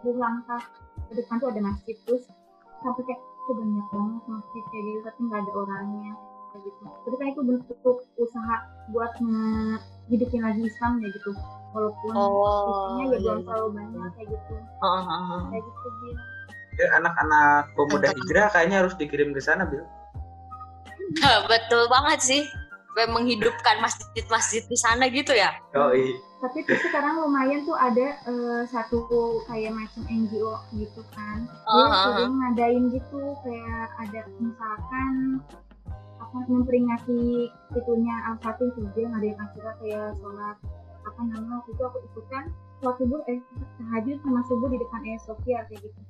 di 0.06 0.10
langkah 0.14 0.62
ke 1.10 1.12
depan 1.18 1.36
tuh 1.42 1.48
ada 1.50 1.60
masjid 1.60 1.96
terus 2.06 2.24
sampai 2.80 3.02
kayak 3.02 3.20
tuh 3.50 3.54
banyak 3.58 3.86
banget 3.90 4.22
masjid 4.30 4.62
kayak 4.70 4.82
gitu 4.86 5.00
tapi 5.02 5.20
nggak 5.26 5.40
ada 5.42 5.52
orangnya 5.58 6.12
kayak 6.54 6.62
gitu. 6.68 6.82
Tapi 6.86 7.14
kan 7.18 7.26
itu 7.34 7.40
bentuk 7.42 7.98
usaha 8.14 8.56
buat 8.94 9.12
ngehidupin 9.18 10.40
lagi 10.46 10.62
Islam 10.68 10.92
ya 11.02 11.08
gitu. 11.10 11.32
Walaupun 11.70 12.10
Oh, 12.12 12.66
isinya 12.66 13.04
ya 13.04 13.06
iya, 13.06 13.18
belum 13.20 13.38
iya. 13.38 13.46
terlalu 13.46 13.68
banyak 13.78 14.10
kayak 14.16 14.28
gitu. 14.34 14.52
Heeh, 14.58 15.02
heeh. 15.06 15.40
Kayak 15.50 15.62
gitu 15.64 15.86
dia. 16.00 16.14
Ya, 16.80 16.86
anak-anak 16.96 17.62
pemuda 17.76 18.08
hijrah 18.10 18.46
kayaknya 18.50 18.76
harus 18.80 18.94
dikirim 18.96 19.30
ke 19.30 19.40
sana 19.42 19.68
bil 19.68 19.84
Betul 21.46 21.82
banget 21.90 22.18
sih. 22.22 22.42
Kayak 22.90 23.10
menghidupkan 23.14 23.76
masjid-masjid 23.80 24.62
di 24.66 24.76
sana 24.76 25.06
gitu 25.08 25.30
ya. 25.30 25.54
oh 25.78 25.94
iya 25.94 26.18
tapi 26.40 26.64
tuh 26.64 26.72
sekarang 26.88 27.20
lumayan 27.20 27.68
tuh 27.68 27.76
ada 27.76 28.16
eh, 28.24 28.62
satu 28.64 29.04
kayak 29.44 29.76
macam 29.76 30.02
NGO 30.08 30.56
gitu 30.72 31.04
kan 31.12 31.44
dia 31.44 31.84
Aha. 31.84 32.00
sering 32.16 32.32
ngadain 32.40 32.84
gitu 32.88 33.20
kayak 33.44 33.92
ada 34.00 34.20
misalkan 34.40 35.12
apa 36.16 36.36
memperingati 36.48 37.52
itunya 37.76 38.16
al 38.24 38.40
fatih 38.40 38.72
tuh 38.72 38.88
dia 38.96 39.12
ngadain 39.12 39.36
acara 39.36 39.70
kayak 39.84 40.16
sholat 40.16 40.56
apa 41.06 41.20
namanya 41.24 41.60
waktu 41.60 41.70
itu 41.74 41.82
aku 41.84 41.98
ikutan 42.12 42.44
sholat 42.80 42.96
subuh 43.00 43.20
eh 43.28 43.38
tahajud 43.80 44.16
sama 44.24 44.40
subuh 44.48 44.68
di 44.72 44.78
depan 44.80 45.00
Ayah 45.04 45.20
Sofia 45.24 45.58
kayak 45.68 45.80
gitu. 45.84 46.00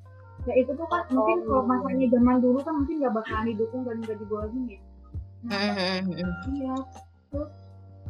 Ya 0.48 0.54
itu 0.56 0.72
tuh 0.72 0.86
kan 0.88 1.04
mungkin 1.12 1.38
kalau 1.44 1.64
masanya 1.68 2.06
zaman 2.16 2.36
dulu 2.40 2.58
kan 2.64 2.74
mungkin 2.80 2.94
nggak 3.04 3.14
bakalan 3.14 3.44
didukung 3.52 3.82
dan 3.84 3.96
nggak 4.00 4.16
dibolehin 4.18 4.64
ya. 4.66 4.80
Nah, 5.40 5.56
Mhm, 5.56 5.96
mhm. 6.12 6.30
iya 6.52 6.74
terus 7.32 7.50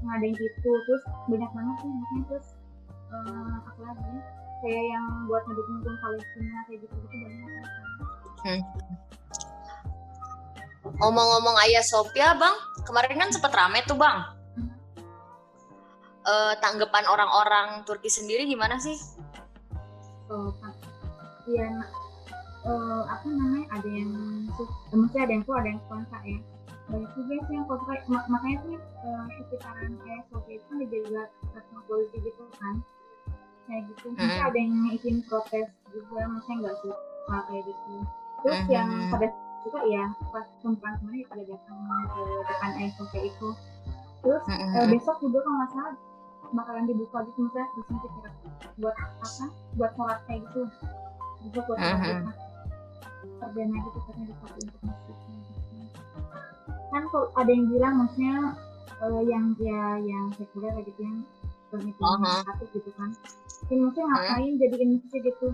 ngadain 0.03 0.35
gitu 0.35 0.71
terus 0.87 1.03
banyak 1.31 1.51
banget 1.55 1.77
sih 1.79 1.89
makanya 1.93 2.23
terus 2.27 2.47
eh, 3.11 3.55
apa 3.63 3.81
lagi 3.87 4.03
ya, 4.03 4.19
kayak 4.63 4.85
yang 4.91 5.05
buat 5.31 5.43
ngedukung 5.47 5.77
dukung 5.83 5.99
Palestina 6.03 6.59
kayak 6.67 6.79
gitu 6.83 6.95
gitu 6.95 7.17
banyak 7.21 8.65
Ngomong-ngomong 11.01 11.57
Ayah 11.65 11.85
Sophia, 11.85 12.37
Bang, 12.37 12.57
kemarin 12.85 13.17
kan 13.17 13.31
sempet 13.33 13.53
rame 13.53 13.81
tuh, 13.89 13.97
Bang. 13.97 14.40
Eh, 16.21 16.55
tanggapan 16.61 17.09
orang-orang 17.09 17.81
Turki 17.89 18.13
sendiri 18.13 18.45
gimana 18.45 18.77
sih? 18.77 18.97
kan 20.31 20.71
ya 21.49 21.67
eh, 22.63 23.03
apa 23.09 23.27
namanya 23.27 23.67
ada 23.75 23.89
yang 23.89 24.13
eh, 24.47 24.69
maksudnya 24.95 25.23
ada 25.27 25.33
yang 25.35 25.43
pro 25.43 25.59
ada 25.59 25.69
yang 25.75 25.83
kontra 25.91 26.19
ya 26.23 26.39
banyak 26.87 27.11
juga 27.19 27.35
sih 27.49 27.55
yang 27.57 27.67
kontra 27.67 27.95
Ma- 28.07 28.29
makanya 28.29 28.57
tuh 28.63 28.79
eh, 28.79 29.25
sekitaran 29.35 29.91
kayak 29.99 30.23
Sofia 30.31 30.55
itu 30.55 30.73
dijaga 30.79 31.23
sama 31.51 31.81
polisi 31.89 32.17
gitu 32.23 32.43
kan 32.63 32.79
kayak 33.67 33.83
gitu 33.91 34.07
Mm. 34.15 34.39
ada 34.39 34.55
yang 34.55 34.75
izin 34.93 35.17
protes 35.27 35.67
juga 35.91 36.21
maksudnya 36.29 36.57
nggak 36.63 36.77
suka 36.79 37.37
kayak 37.49 37.63
gitu 37.67 37.95
terus 38.45 38.59
Mhm. 38.61 38.71
yang 38.71 38.89
pada 39.11 39.27
suka 39.67 39.81
ya 39.89 40.05
pas 40.31 40.47
perempuan 40.63 40.95
kemarin 41.01 41.27
pada 41.27 41.43
datang 41.43 41.79
ke 42.07 42.23
depan 42.47 42.71
Ayah 42.79 42.93
Sofia 42.95 43.23
itu 43.25 43.49
terus 44.21 44.43
Mhm. 44.47 44.73
Eh, 44.79 44.87
besok 44.95 45.17
juga 45.19 45.39
kalau 45.43 45.57
nggak 45.59 45.71
salah 45.75 45.95
bakalan 46.53 46.85
dibuka 46.85 47.19
gitu 47.25 47.39
misalnya 47.43 47.69
di 47.71 47.81
sini 47.83 47.99
kira 48.03 48.31
buat 48.77 48.97
apa 48.97 49.47
buat 49.75 49.91
sholat 49.93 50.19
kayak 50.25 50.41
gitu 50.45 50.61
besok 51.43 51.65
buat 51.65 51.79
sholat 51.79 51.97
Mhm. 51.97 52.09
Jumat. 52.21 52.37
perdana 53.37 53.77
gitu 53.79 53.99
katanya 54.01 54.25
dipakai 54.27 54.61
untuk 54.61 54.81
masjidnya 54.83 55.37
gitu. 55.41 55.77
kan 56.91 57.03
kalau 57.07 57.27
ada 57.35 57.51
yang 57.51 57.67
bilang 57.69 57.95
maksudnya 57.99 58.37
eh, 59.01 59.23
yang 59.25 59.45
ya 59.57 59.83
yang 59.99 60.25
sekuler 60.35 60.75
gitu 60.83 61.01
yang 61.01 61.19
pernikahan 61.69 62.21
Aha. 62.23 62.43
status 62.43 62.69
gitu 62.75 62.91
kan 62.95 63.11
ya, 63.67 63.75
maksudnya 63.79 64.07
ngapain 64.07 64.53
jadiin 64.57 64.91
masjid 64.97 65.21
gitu 65.23 65.49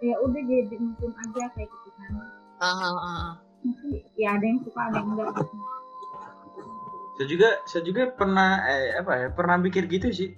ya 0.00 0.14
udah 0.18 0.42
jadi 0.42 0.74
muslim 0.76 1.12
aja 1.14 1.42
kayak 1.52 1.68
gitu 1.68 1.88
kan 1.94 2.10
Aha, 2.58 2.88
aha. 2.90 3.26
mungkin 3.60 3.88
ya 4.14 4.28
ada 4.34 4.44
yang 4.44 4.58
suka 4.60 4.80
ada 4.80 4.96
yang 4.96 5.08
enggak 5.10 5.28
gitu 5.36 5.56
saya 7.20 7.36
juga 7.36 7.60
saya 7.68 7.84
juga 7.84 8.08
pernah 8.16 8.64
eh, 8.64 8.96
apa 8.96 9.12
ya 9.12 9.28
pernah 9.28 9.60
mikir 9.60 9.84
gitu 9.92 10.08
sih. 10.08 10.32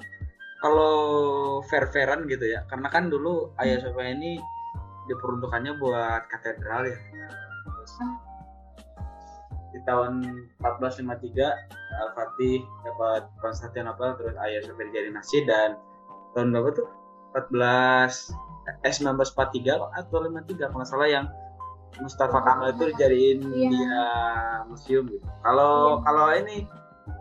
Kalau 0.58 1.62
fair 1.70 1.86
fairan 1.94 2.26
gitu 2.26 2.42
ya. 2.42 2.66
Karena 2.66 2.90
kan 2.90 3.06
dulu 3.06 3.54
ayah 3.62 3.78
Sofia 3.78 4.10
ini 4.10 4.42
diperuntukannya 5.06 5.78
buat 5.78 6.26
katedral 6.26 6.90
ya. 6.90 6.98
Terus 7.70 7.94
di 9.70 9.78
tahun 9.86 10.42
1453 10.58 12.02
Al 12.02 12.10
Fatih 12.18 12.66
dapat 12.82 13.30
Konstantinopel 13.38 14.18
terus 14.18 14.34
ayah 14.42 14.66
Sofia 14.66 14.90
jadi 14.90 15.14
masjid 15.14 15.46
dan 15.46 15.78
tahun 16.34 16.50
berapa 16.50 16.82
tuh? 16.82 16.88
14 17.30 18.82
eh 18.82 18.90
1943 18.90 19.78
atau 20.02 20.18
53 20.18 20.66
kalau 20.66 20.82
nggak 20.82 20.90
salah 20.90 21.06
yang 21.06 21.30
Mustafa 22.00 22.38
Kamal 22.40 22.72
itu 22.72 22.88
dijadiin 22.94 23.40
Iya. 23.52 23.68
dia 23.68 24.00
museum 24.70 25.04
gitu. 25.12 25.26
Kalau 25.44 26.00
Iya. 26.00 26.02
kalau 26.08 26.26
ini 26.32 26.56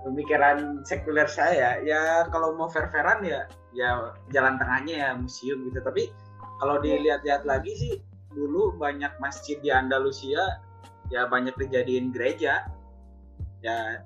pemikiran 0.05 0.57
sekuler 0.87 1.27
saya 1.27 1.81
ya 1.83 2.25
kalau 2.31 2.55
mau 2.55 2.71
fair-fairan 2.71 3.21
ya 3.25 3.45
ya 3.75 4.15
jalan 4.31 4.55
tengahnya 4.55 4.95
ya 4.95 5.09
museum 5.17 5.67
gitu. 5.67 5.83
Tapi 5.83 6.07
kalau 6.63 6.79
dilihat-lihat 6.79 7.43
lagi 7.43 7.73
sih 7.75 7.93
dulu 8.31 8.71
banyak 8.79 9.11
masjid 9.19 9.59
di 9.59 9.69
Andalusia 9.73 10.61
ya 11.11 11.27
banyak 11.27 11.53
dijadiin 11.59 12.15
gereja. 12.15 12.63
Ya 13.61 14.01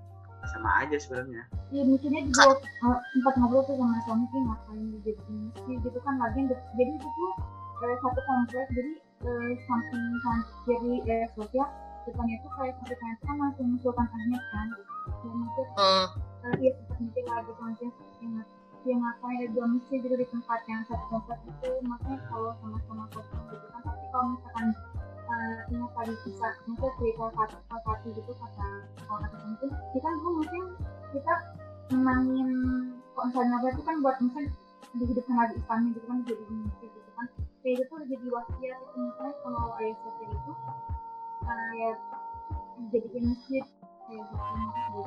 sama 0.53 0.85
aja 0.85 0.97
sebenarnya. 1.01 1.45
Iya 1.73 1.83
mikirnya 1.89 2.21
juga 2.29 2.61
uh, 2.85 2.99
sempat 3.17 3.33
ngobrol 3.41 3.65
tuh 3.65 3.75
sama 3.81 3.97
suami 4.05 4.25
sih 4.29 4.41
ngapain 4.45 4.83
di 4.93 4.97
jadi 5.01 5.21
masjid 5.25 5.77
gitu 5.81 5.99
kan 6.05 6.15
lagi 6.21 6.39
jadi 6.77 6.91
itu 6.93 7.07
tuh 7.09 7.31
eh, 7.85 7.97
satu 8.05 8.21
komplek 8.29 8.67
jadi 8.69 8.93
samping 9.65 10.05
kan 10.21 10.39
kiri 10.65 10.93
eh 11.09 11.25
Sofia 11.33 11.65
depannya 12.05 12.37
itu 12.37 12.49
kayak 12.53 12.73
satu 12.77 12.95
kan 13.01 13.13
kan 13.25 13.35
langsung 13.41 13.67
Sultan 13.81 14.07
Ahmed 14.07 14.43
kan 14.53 14.67
dan 15.25 15.33
mikir 15.41 15.65
Hmm. 15.75 16.05
uh, 16.45 16.55
iya 16.61 16.71
mikir 17.01 17.23
lagi 17.25 17.51
masih 17.57 17.89
ingat 18.21 18.47
yang 18.85 19.01
ngapain 19.01 19.49
dua 19.57 19.65
masjid 19.65 19.97
gitu 19.97 20.13
di 20.13 20.27
tempat 20.29 20.61
yang 20.69 20.85
satu 20.85 21.01
komplek 21.09 21.41
itu 21.49 21.69
makanya 21.89 22.21
kalau 22.29 22.53
sama-sama 22.61 23.09
kosong 23.09 23.43
gitu 23.49 23.65
kan 23.73 23.81
tapi 23.81 24.05
kalau 24.13 24.25
misalkan 24.37 24.65
uh, 25.25 25.59
ingat 25.73 25.91
tadi 25.97 26.13
bisa 26.21 26.47
maksudnya 26.69 26.91
cerita 27.01 27.25
kata 27.33 27.57
kata 27.65 27.91
gitu 28.13 28.31
kata 28.37 28.67
kalau 29.09 29.19
kata 29.25 29.37
itu 29.57 29.65
kita 29.97 30.07
dulu 30.21 30.29
mungkin 30.37 30.63
kita 31.17 31.33
menangin 31.89 32.49
misalnya 33.17 33.49
Nabi 33.57 33.67
itu 33.73 33.81
kan 33.81 33.95
buat 34.05 34.17
misalnya 34.21 34.51
dihidupkan 34.95 35.35
lagi 35.35 35.53
Islamnya 35.57 35.89
gitu 35.97 36.05
kan 36.05 36.17
jadi 36.29 36.43
kan 36.45 36.59
kayak 37.65 37.81
itu 37.81 37.95
jadi 38.13 38.27
wasiat 38.29 38.77
itu 38.77 38.97
misalnya 39.01 39.33
kalau 39.41 39.73
ayah 39.81 39.95
saya 39.97 40.27
itu 40.29 40.51
uh, 41.49 41.69
ya 41.73 41.89
jadiin 42.93 43.23
masjid 43.33 43.65
kayak 44.05 44.21
gitu 44.21 45.01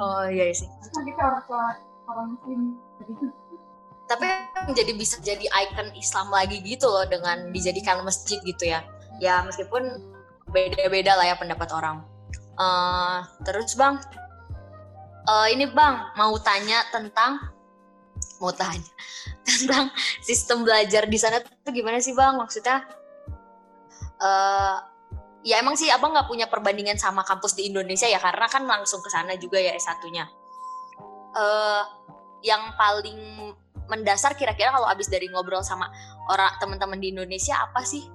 Oh 0.00 0.24
iya 0.24 0.48
sih. 0.56 0.64
kan 0.64 1.04
kita 1.04 1.20
orang 1.20 1.42
sholat 1.44 1.76
orang 2.08 2.26
muslim 2.32 2.60
gitu 3.04 3.28
Tapi 4.08 4.24
jadi 4.72 4.92
bisa 4.96 5.20
jadi 5.20 5.44
ikon 5.44 5.92
Islam 5.92 6.32
lagi 6.32 6.64
gitu 6.64 6.88
loh 6.88 7.04
dengan 7.04 7.52
dijadikan 7.52 8.00
masjid 8.00 8.40
gitu 8.40 8.64
ya. 8.64 8.80
Ya 9.20 9.44
meskipun 9.44 9.84
beda-beda 10.48 11.12
lah 11.12 11.28
ya 11.28 11.36
pendapat 11.36 11.68
orang. 11.76 12.00
Eh, 12.56 13.18
terus 13.44 13.76
bang, 13.76 14.00
eh, 15.28 15.46
ini 15.52 15.68
bang 15.68 16.08
mau 16.16 16.32
tanya 16.40 16.88
tentang 16.88 17.52
mau 18.38 18.54
tanya 18.54 18.92
tentang 19.46 19.90
sistem 20.22 20.62
belajar 20.62 21.06
di 21.06 21.18
sana 21.18 21.42
tuh 21.42 21.72
gimana 21.74 21.98
sih 21.98 22.14
bang? 22.14 22.38
Maksudnya, 22.38 22.86
eh 24.22 24.76
ya 25.46 25.62
emang 25.62 25.78
sih 25.78 25.88
abang 25.88 26.10
nggak 26.14 26.26
punya 26.26 26.46
perbandingan 26.50 26.98
sama 26.98 27.22
kampus 27.22 27.54
di 27.54 27.70
Indonesia 27.70 28.10
ya 28.10 28.18
karena 28.18 28.46
kan 28.50 28.66
langsung 28.66 28.98
ke 29.02 29.10
sana 29.10 29.34
juga 29.38 29.58
ya 29.58 29.74
S1-nya. 29.74 30.24
Eh 31.36 31.84
yang 32.46 32.74
paling 32.78 33.18
mendasar 33.88 34.36
kira-kira 34.36 34.70
kalau 34.70 34.86
abis 34.86 35.08
dari 35.08 35.26
ngobrol 35.32 35.64
sama 35.64 35.90
orang 36.28 36.54
teman-teman 36.62 37.00
di 37.00 37.10
Indonesia 37.10 37.58
apa 37.58 37.82
sih? 37.82 38.06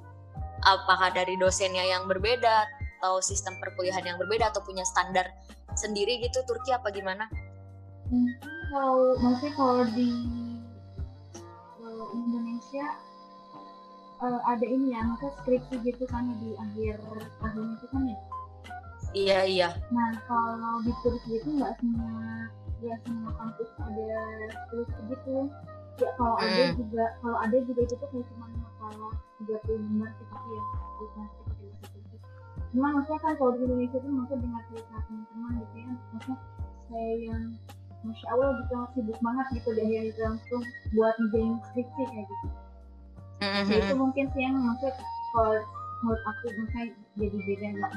Apakah 0.64 1.12
dari 1.12 1.36
dosennya 1.36 1.84
yang 1.84 2.08
berbeda 2.08 2.68
atau 3.04 3.20
sistem 3.20 3.60
perkuliahan 3.60 4.16
yang 4.16 4.16
berbeda 4.16 4.56
atau 4.56 4.64
punya 4.64 4.88
standar 4.88 5.28
sendiri 5.76 6.24
gitu 6.24 6.40
Turki 6.48 6.72
apa 6.72 6.88
gimana? 6.88 7.28
mungkin 8.14 8.63
kalau 8.74 9.14
maksudnya 9.22 9.54
kalau 9.54 9.86
di 9.94 10.10
eh, 11.78 12.06
Indonesia 12.12 12.86
eh, 14.20 14.40
ada 14.50 14.66
ini 14.66 14.98
ya 14.98 15.06
maka 15.06 15.30
skripsi 15.38 15.78
gitu 15.86 16.04
kan 16.10 16.26
ya 16.26 16.36
di 16.42 16.50
akhir 16.58 16.96
tahun 17.40 17.78
itu 17.78 17.86
kan 17.88 18.04
ya 18.10 18.20
Iya 19.14 19.40
iya. 19.46 19.70
nah 19.94 20.10
kalau 20.26 20.82
di 20.82 20.90
Turki 21.06 21.38
itu 21.38 21.50
nggak 21.54 21.78
semua 21.78 22.50
nggak 22.82 22.98
semua 23.06 23.30
kampus 23.38 23.70
ada 23.78 24.10
skripsi 24.66 25.02
gitu 25.14 25.38
ya 26.02 26.10
kalau 26.18 26.34
ada 26.42 26.50
Hmm. 26.66 26.74
juga 26.74 27.04
kalau 27.22 27.38
ada 27.38 27.58
juga 27.62 27.82
itu 27.86 27.94
tuh 27.94 28.10
kayak 28.10 28.26
cuma 28.34 28.46
makalah 28.58 29.14
30 29.38 29.70
lembar 29.86 30.10
gitu 30.18 30.34
ya 30.50 30.64
seperti 31.30 31.64
itu 31.70 32.18
cuma 32.74 32.88
maksudnya 32.90 33.22
kan 33.22 33.34
kalau 33.38 33.52
di 33.54 33.62
Indonesia 33.70 33.98
tuh 34.02 34.10
maksudnya 34.10 34.42
dengar 34.50 34.64
cerita 34.66 34.98
teman-teman 35.06 35.52
gitu 35.62 35.76
ya 35.78 35.86
maksudnya 35.94 36.36
kayak 36.90 37.18
yang 37.22 37.44
Masya 38.04 38.28
Allah 38.30 38.50
gitu 38.60 38.74
sibuk 38.94 39.18
banget 39.18 39.46
gitu 39.54 39.70
di 39.72 39.82
akhir 39.82 40.04
itu 40.06 40.22
langsung 40.22 40.62
buat 40.92 41.14
ngerjain 41.18 41.56
skripsi 41.66 42.04
kayak 42.06 42.26
gitu 42.26 42.48
Mhm. 43.40 43.68
Ya, 43.68 43.76
itu 43.82 43.96
mungkin 43.98 44.26
sih 44.32 44.42
yang 44.42 44.56
maksud 44.56 44.94
kalau 45.34 45.60
menurut 46.00 46.22
aku 46.24 46.46
makanya 46.54 46.84
jadi 47.14 47.38
beda 47.40 47.68
gitu. 47.76 47.88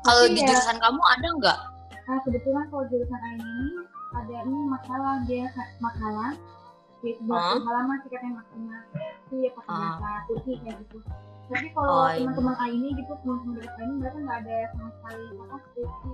Kalau 0.00 0.24
di 0.26 0.40
ya, 0.40 0.46
jurusan 0.48 0.78
kamu 0.78 1.00
ada 1.08 1.28
nggak? 1.32 1.58
ah, 2.02 2.18
kebetulan 2.20 2.64
kalau 2.66 2.84
jurusan 2.86 3.14
lain 3.16 3.38
ini 3.38 3.68
ada 4.10 4.34
ini 4.42 4.58
makalah 4.66 5.22
dia 5.22 5.46
ka- 5.48 5.74
makalah 5.78 6.34
Ah. 6.34 7.14
buat 7.22 7.62
halaman 7.62 7.96
sikatnya 8.02 8.32
maksimal 8.34 8.80
itu 9.22 9.34
ya 9.38 9.50
pakai 9.54 9.70
Ah. 9.70 9.78
bahasa 9.94 10.10
Turki 10.26 10.52
kayak 10.58 10.76
gitu 10.82 10.98
tapi 11.46 11.66
kalau 11.70 11.90
Oh, 11.90 12.06
iya. 12.08 12.18
teman-teman 12.20 12.56
ini 12.68 12.88
gitu 12.92 13.12
teman-teman 13.16 13.54
dari 13.56 13.70
ini 13.80 13.94
mereka 13.96 14.18
nggak 14.18 14.38
ada 14.42 14.56
sama 14.72 14.88
sekali 14.92 15.22
apa 15.30 15.56
skripsi 15.62 16.10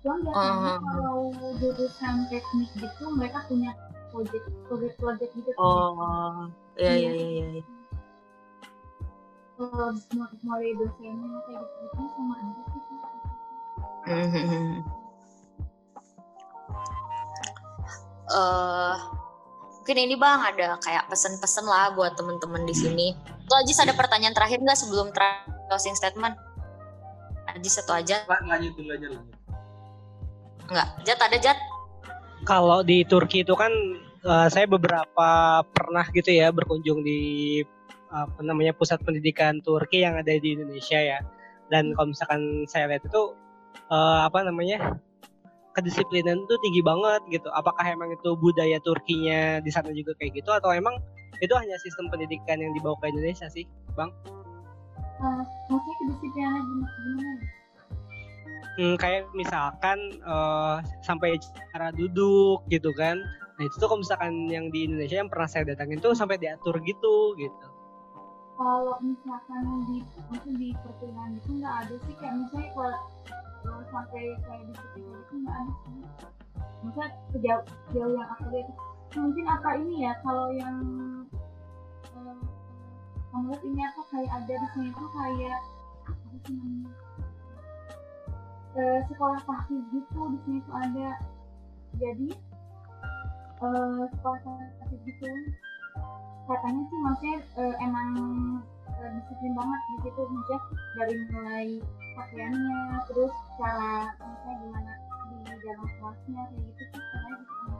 cuma 0.00 0.16
biasanya 0.18 0.72
Ah. 0.72 0.78
kalau 0.80 1.28
jurusan 1.56 2.14
teknik 2.26 2.70
gitu 2.74 3.04
mereka 3.12 3.44
punya 3.44 3.70
project 4.10 4.46
project 4.66 4.94
project 4.96 5.32
gitu 5.34 5.50
Oh, 5.56 6.48
iya 6.74 6.92
iya 6.94 7.12
iya 7.12 7.46
iya. 7.58 7.64
kalau 9.54 9.92
mu- 10.10 10.38
mulai 10.40 10.72
dosennya 10.72 11.38
kayak 11.44 11.62
gitu 11.62 11.84
gitu 11.92 12.04
sama 12.10 12.34
aja 12.34 12.62
sih. 12.64 12.82
Eh, 18.30 18.94
mungkin 19.74 19.96
ini 19.98 20.14
bang 20.14 20.40
ada 20.44 20.78
kayak 20.78 21.10
pesen-pesen 21.10 21.66
lah 21.66 21.90
buat 21.90 22.14
temen-temen 22.14 22.62
di 22.62 22.70
sini. 22.72 23.06
Tuh 23.50 23.58
Ajis 23.58 23.74
ada 23.76 23.90
pertanyaan 23.90 24.30
terakhir 24.30 24.62
nggak 24.62 24.78
sebelum 24.78 25.10
closing 25.66 25.98
statement? 25.98 26.38
Ajis 27.50 27.74
satu 27.74 27.90
aja, 27.90 28.22
Lan- 28.24 28.46
lanjut 28.46 28.78
dulu 28.78 28.94
aja 28.94 29.06
lanjut 29.10 29.34
nggak? 30.70 30.88
Jat 31.04 31.20
ada 31.20 31.36
Jat? 31.36 31.58
Kalau 32.48 32.80
di 32.80 33.04
Turki 33.04 33.44
itu 33.44 33.52
kan 33.52 33.70
eh, 34.24 34.48
saya 34.48 34.64
beberapa 34.64 35.60
pernah 35.66 36.06
gitu 36.14 36.30
ya 36.32 36.48
berkunjung 36.54 37.04
di 37.04 37.20
apa 38.10 38.42
namanya 38.42 38.74
pusat 38.74 38.98
pendidikan 39.06 39.62
Turki 39.62 40.02
yang 40.02 40.18
ada 40.18 40.34
di 40.34 40.58
Indonesia 40.58 40.98
ya. 40.98 41.18
Dan 41.70 41.94
kalau 41.94 42.10
misalkan 42.10 42.66
saya 42.66 42.90
lihat 42.90 43.04
itu 43.06 43.22
eh, 43.90 44.20
apa 44.26 44.42
namanya 44.46 44.98
kedisiplinan 45.74 46.42
itu 46.46 46.54
tinggi 46.64 46.82
banget 46.82 47.22
gitu. 47.30 47.48
Apakah 47.54 47.84
emang 47.86 48.10
itu 48.10 48.34
budaya 48.38 48.78
Turkinya 48.82 49.62
di 49.62 49.70
sana 49.70 49.94
juga 49.94 50.16
kayak 50.18 50.42
gitu 50.42 50.50
atau 50.50 50.74
emang 50.74 50.98
itu 51.40 51.54
hanya 51.56 51.76
sistem 51.80 52.12
pendidikan 52.12 52.60
yang 52.60 52.74
dibawa 52.76 52.98
ke 53.00 53.08
Indonesia 53.08 53.48
sih, 53.48 53.64
Bang? 53.96 54.12
Eh, 55.20 55.42
maksudnya 55.70 55.94
kedisiplinan 56.00 56.64
gimana? 56.64 57.59
Hmm, 58.78 58.96
kayak 58.96 59.28
misalkan 59.36 59.98
eh, 60.20 60.76
sampai 61.04 61.36
cara 61.72 61.92
duduk 61.92 62.64
gitu 62.72 62.90
kan. 62.96 63.20
Nah 63.60 63.62
itu 63.68 63.76
tuh 63.76 63.92
kalau 63.92 64.00
misalkan 64.00 64.48
yang 64.48 64.72
di 64.72 64.88
Indonesia 64.88 65.20
yang 65.20 65.28
pernah 65.28 65.48
saya 65.50 65.68
datangin 65.68 66.00
tuh 66.00 66.16
sampai 66.16 66.40
diatur 66.40 66.80
gitu 66.80 67.36
gitu. 67.36 67.66
kalau 68.60 68.92
misalkan 69.00 69.64
di 69.88 70.04
maksudnya 70.28 70.52
di 70.60 70.68
perkuliahan 70.84 71.32
itu 71.32 71.50
nggak 71.64 71.74
ada 71.80 71.94
sih 72.04 72.14
kayak 72.20 72.34
misalnya 72.44 72.68
kalau 72.76 73.80
sampai 73.88 74.22
kayak 74.44 74.64
di 74.68 74.74
sekolah 74.76 75.16
itu 75.16 75.34
nggak 75.40 75.56
ada 75.56 75.72
sih 75.80 75.96
maksudnya 76.84 77.08
sejauh 77.32 77.64
sejauh 77.88 78.12
yang 78.12 78.28
aku 78.36 78.44
lihat 78.52 78.68
mungkin 79.16 79.44
apa 79.48 79.70
ini 79.80 79.94
ya 80.04 80.12
kalau 80.20 80.46
yang 80.52 80.76
eh, 82.20 82.40
menurut 83.32 83.62
ini 83.64 83.80
apa 83.80 84.02
kayak 84.12 84.28
ada 84.28 84.54
di 84.60 84.68
sini 84.76 84.90
tuh 84.92 85.08
kayak 85.08 85.60
apa 86.04 86.36
sih 86.44 86.52
namanya 86.52 86.92
Eh, 88.70 89.00
sekolah 89.10 89.42
tahfiz 89.42 89.82
gitu 89.90 90.20
di 90.30 90.38
sini 90.46 90.58
tuh 90.62 90.74
ada. 90.78 91.10
Jadi 91.98 92.30
eh, 93.66 94.02
sekolah 94.14 94.38
tahfiz 94.78 95.00
gitu. 95.02 95.26
Katanya 96.46 96.82
sih 96.86 96.98
maksudnya 97.02 97.38
eh, 97.58 97.74
emang 97.82 98.10
eh, 98.94 99.10
disiplin 99.18 99.58
banget 99.58 99.80
di 99.82 99.96
situ. 100.06 100.22
Maksudnya 100.22 100.60
dari 100.94 101.14
mulai 101.34 101.68
pakaiannya 102.14 102.80
terus 103.10 103.34
cara 103.58 104.14
misalnya 104.22 104.54
gimana 104.62 104.92
di 105.30 105.36
dalam 105.66 105.86
kelasnya 105.98 106.42
kayak 106.46 106.62
gitu 106.62 106.82
sih 106.94 107.02
katanya 107.02 107.38
gitu. 107.42 107.74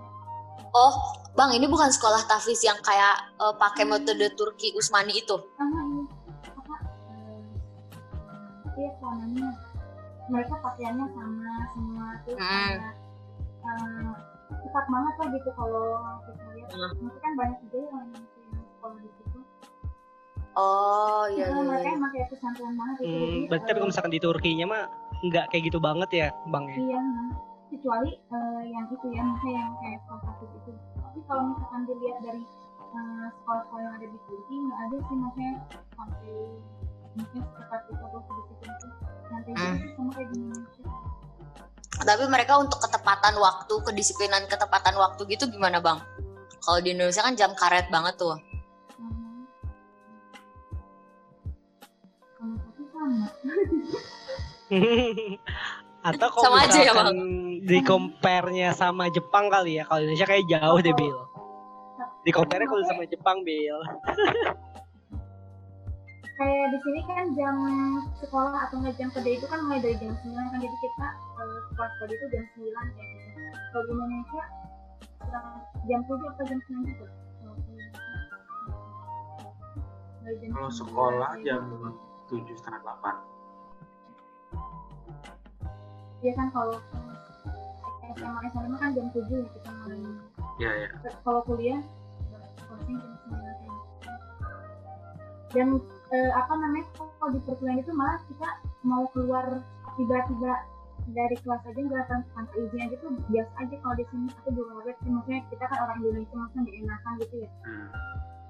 Oh, 0.70 0.94
bang 1.38 1.50
ini 1.54 1.66
bukan 1.70 1.90
sekolah 1.90 2.26
tafis 2.26 2.66
yang 2.66 2.78
kayak 2.82 3.30
eh, 3.38 3.54
pakai 3.54 3.86
metode 3.86 4.26
Turki 4.34 4.74
Usmani 4.74 5.22
itu? 5.22 5.38
ini. 5.38 6.02
Apa? 6.50 6.76
Eh, 7.14 7.38
iya 8.74 8.90
suasananya 8.98 9.50
mereka 10.30 10.54
pakaiannya 10.58 11.06
sama 11.10 11.52
semua 11.70 12.06
terus 12.24 12.38
Hmm. 12.38 12.48
kayak 12.48 12.94
eh, 13.60 14.10
ketat 14.50 14.86
banget 14.88 15.14
lah 15.14 15.28
gitu 15.30 15.50
kalau 15.52 15.86
kita 16.24 16.44
lihat 16.54 16.68
Hmm. 16.70 16.80
maksudnya 16.80 17.20
kan 17.20 17.32
banyak 17.36 17.58
juga 17.62 17.78
ya 17.78 17.90
yang 17.90 18.24
sekolah 18.70 18.96
di 18.96 19.10
situ 19.12 19.38
Oh 20.52 21.24
iya 21.30 21.46
Nah, 21.46 21.56
iya. 21.56 21.62
mereka 21.62 21.88
iya. 21.88 22.02
pakai 22.02 22.22
pesantren 22.26 22.74
banget 22.74 22.96
itu 22.96 23.06
Hmm, 23.06 23.20
jadi 23.20 23.38
berarti 23.46 23.70
eh, 23.70 23.74
kalau 23.74 23.86
misalkan 23.86 24.12
di 24.12 24.20
Turkinya 24.20 24.66
mah 24.66 24.82
nggak 25.20 25.44
kayak 25.48 25.62
gitu 25.68 25.78
banget 25.78 26.10
ya, 26.10 26.26
Bang 26.48 26.64
ya. 26.66 26.76
Iya, 26.76 26.98
nah. 26.98 27.30
kecuali 27.70 28.10
eh, 28.10 28.62
yang 28.66 28.86
itu 28.90 29.06
ya, 29.14 29.22
misalnya 29.22 29.54
yang 29.62 29.72
kayak 29.78 30.00
tahfiz 30.02 30.50
itu. 30.50 30.70
Tapi 30.98 31.18
kalau 31.24 31.42
misalkan 31.54 31.80
dilihat 31.86 32.18
dari 32.20 32.42
eh, 32.90 33.26
sekolah-sekolah 33.30 33.78
yang 33.80 33.94
ada 33.94 34.06
di 34.10 34.18
Turki, 34.26 34.54
nggak 34.58 34.80
ada 34.80 34.96
sih 34.98 35.16
maksudnya 35.16 35.52
sampai 35.94 36.32
mungkin 37.14 37.40
sekitar 37.46 37.80
itu 37.86 38.02
atau 38.02 38.20
sedikit 38.26 38.58
itu. 38.58 38.88
Kayak 39.30 39.46
Hmm. 39.54 39.78
Tapi 42.00 42.24
mereka 42.26 42.58
untuk 42.58 42.82
ketepatan 42.82 43.38
waktu, 43.38 43.74
kedisiplinan 43.86 44.48
ketepatan 44.50 44.96
waktu 44.98 45.22
gitu 45.30 45.46
gimana 45.46 45.78
bang? 45.78 46.00
Kalau 46.60 46.78
di 46.82 46.96
Indonesia 46.96 47.22
kan 47.22 47.38
jam 47.38 47.54
karet 47.54 47.86
banget 47.92 48.18
tuh. 48.18 48.36
Sama. 52.90 53.26
Atau 56.08 56.28
kalau 56.32 56.44
Sama 56.48 56.64
aja 56.64 56.80
ya, 56.80 56.96
misalkan 56.96 57.18
di 57.68 57.78
compare-nya 57.84 58.72
sama 58.72 59.12
Jepang 59.12 59.52
kali 59.52 59.76
ya. 59.76 59.84
Kalau 59.84 60.00
Indonesia 60.00 60.24
kayak 60.24 60.48
jauh 60.48 60.80
deh, 60.80 60.96
Bil. 60.96 61.18
Di 62.24 62.32
compare 62.32 62.64
kalau 62.64 62.80
sama 62.88 63.04
Jepang, 63.04 63.44
Bil. 63.44 63.76
Kayak 66.40 66.72
di 66.72 66.78
sini 66.80 67.00
kan 67.04 67.36
jam 67.36 67.56
sekolah 68.16 68.64
atau 68.64 68.80
nggak 68.80 68.96
jam 68.96 69.12
kerja 69.12 69.28
itu 69.36 69.44
kan 69.44 69.60
mulai 69.60 69.76
dari 69.84 69.92
jam 70.00 70.16
9 70.24 70.24
kan 70.32 70.56
jadi 70.56 70.76
kita 70.80 71.08
eh, 71.36 71.58
sekolah 71.68 71.90
sekolah 71.92 72.12
itu 72.16 72.26
jam 72.32 72.44
9 72.56 72.96
kayak 72.96 73.08
gitu. 73.12 73.40
Kalau 73.68 73.84
di 73.84 73.92
Indonesia 73.92 74.42
jam 75.84 76.00
7 76.08 76.16
atau 76.16 76.44
jam 76.48 76.60
9 76.64 76.88
gitu. 76.88 77.04
Kalau 77.04 77.54
di 77.60 77.70
Indonesia. 77.76 78.36
Dari 80.24 80.36
jam 80.40 80.50
kalau 80.56 80.70
9 80.72 80.80
sekolah 80.80 81.30
jam 81.44 81.62
tujuh 82.32 82.56
setengah 82.56 82.80
delapan 82.88 83.16
Iya 86.24 86.32
kan 86.40 86.48
kalau 86.56 86.76
SMA 88.16 88.40
SMA 88.48 88.76
kan 88.80 88.90
jam 88.96 89.06
7 89.12 89.28
ya 89.28 89.44
kita 89.44 89.70
mulai. 89.76 90.00
ya 90.56 90.70
ya 90.72 90.88
Kalau 91.20 91.44
kuliah 91.44 91.84
kelasnya 92.64 92.96
jam 92.96 93.12
9 93.28 93.44
kayak 93.44 93.56
gitu. 93.60 93.76
Dan 95.52 95.68
eh, 96.10 96.30
apa 96.34 96.52
namanya 96.58 96.86
kalau 96.98 97.30
di 97.32 97.40
perkuliahan 97.46 97.80
itu 97.82 97.92
malah 97.94 98.18
kita 98.26 98.48
mau 98.82 99.06
keluar 99.14 99.62
tiba-tiba 99.94 100.52
dari 101.10 101.36
kelas 101.42 101.62
aja 101.66 101.80
nggak 101.80 102.04
tanpa 102.06 102.40
izin 102.54 102.80
aja 102.86 102.96
tuh 103.02 103.10
biasa 103.32 103.52
aja 103.62 103.74
kalau 103.82 103.94
di 103.98 104.04
sini. 104.10 104.26
Aku 104.42 104.48
juga 104.54 104.72
kaget 104.84 104.96
sih 105.00 105.10
maksudnya 105.10 105.40
kita 105.48 105.64
kan 105.66 105.78
orang 105.82 105.96
Indonesia 106.04 106.34
maksudnya 106.36 106.62
nggak 106.62 106.76
enakan 106.84 107.12
gitu 107.24 107.34
ya. 107.40 107.50
Hmm. 107.66 107.88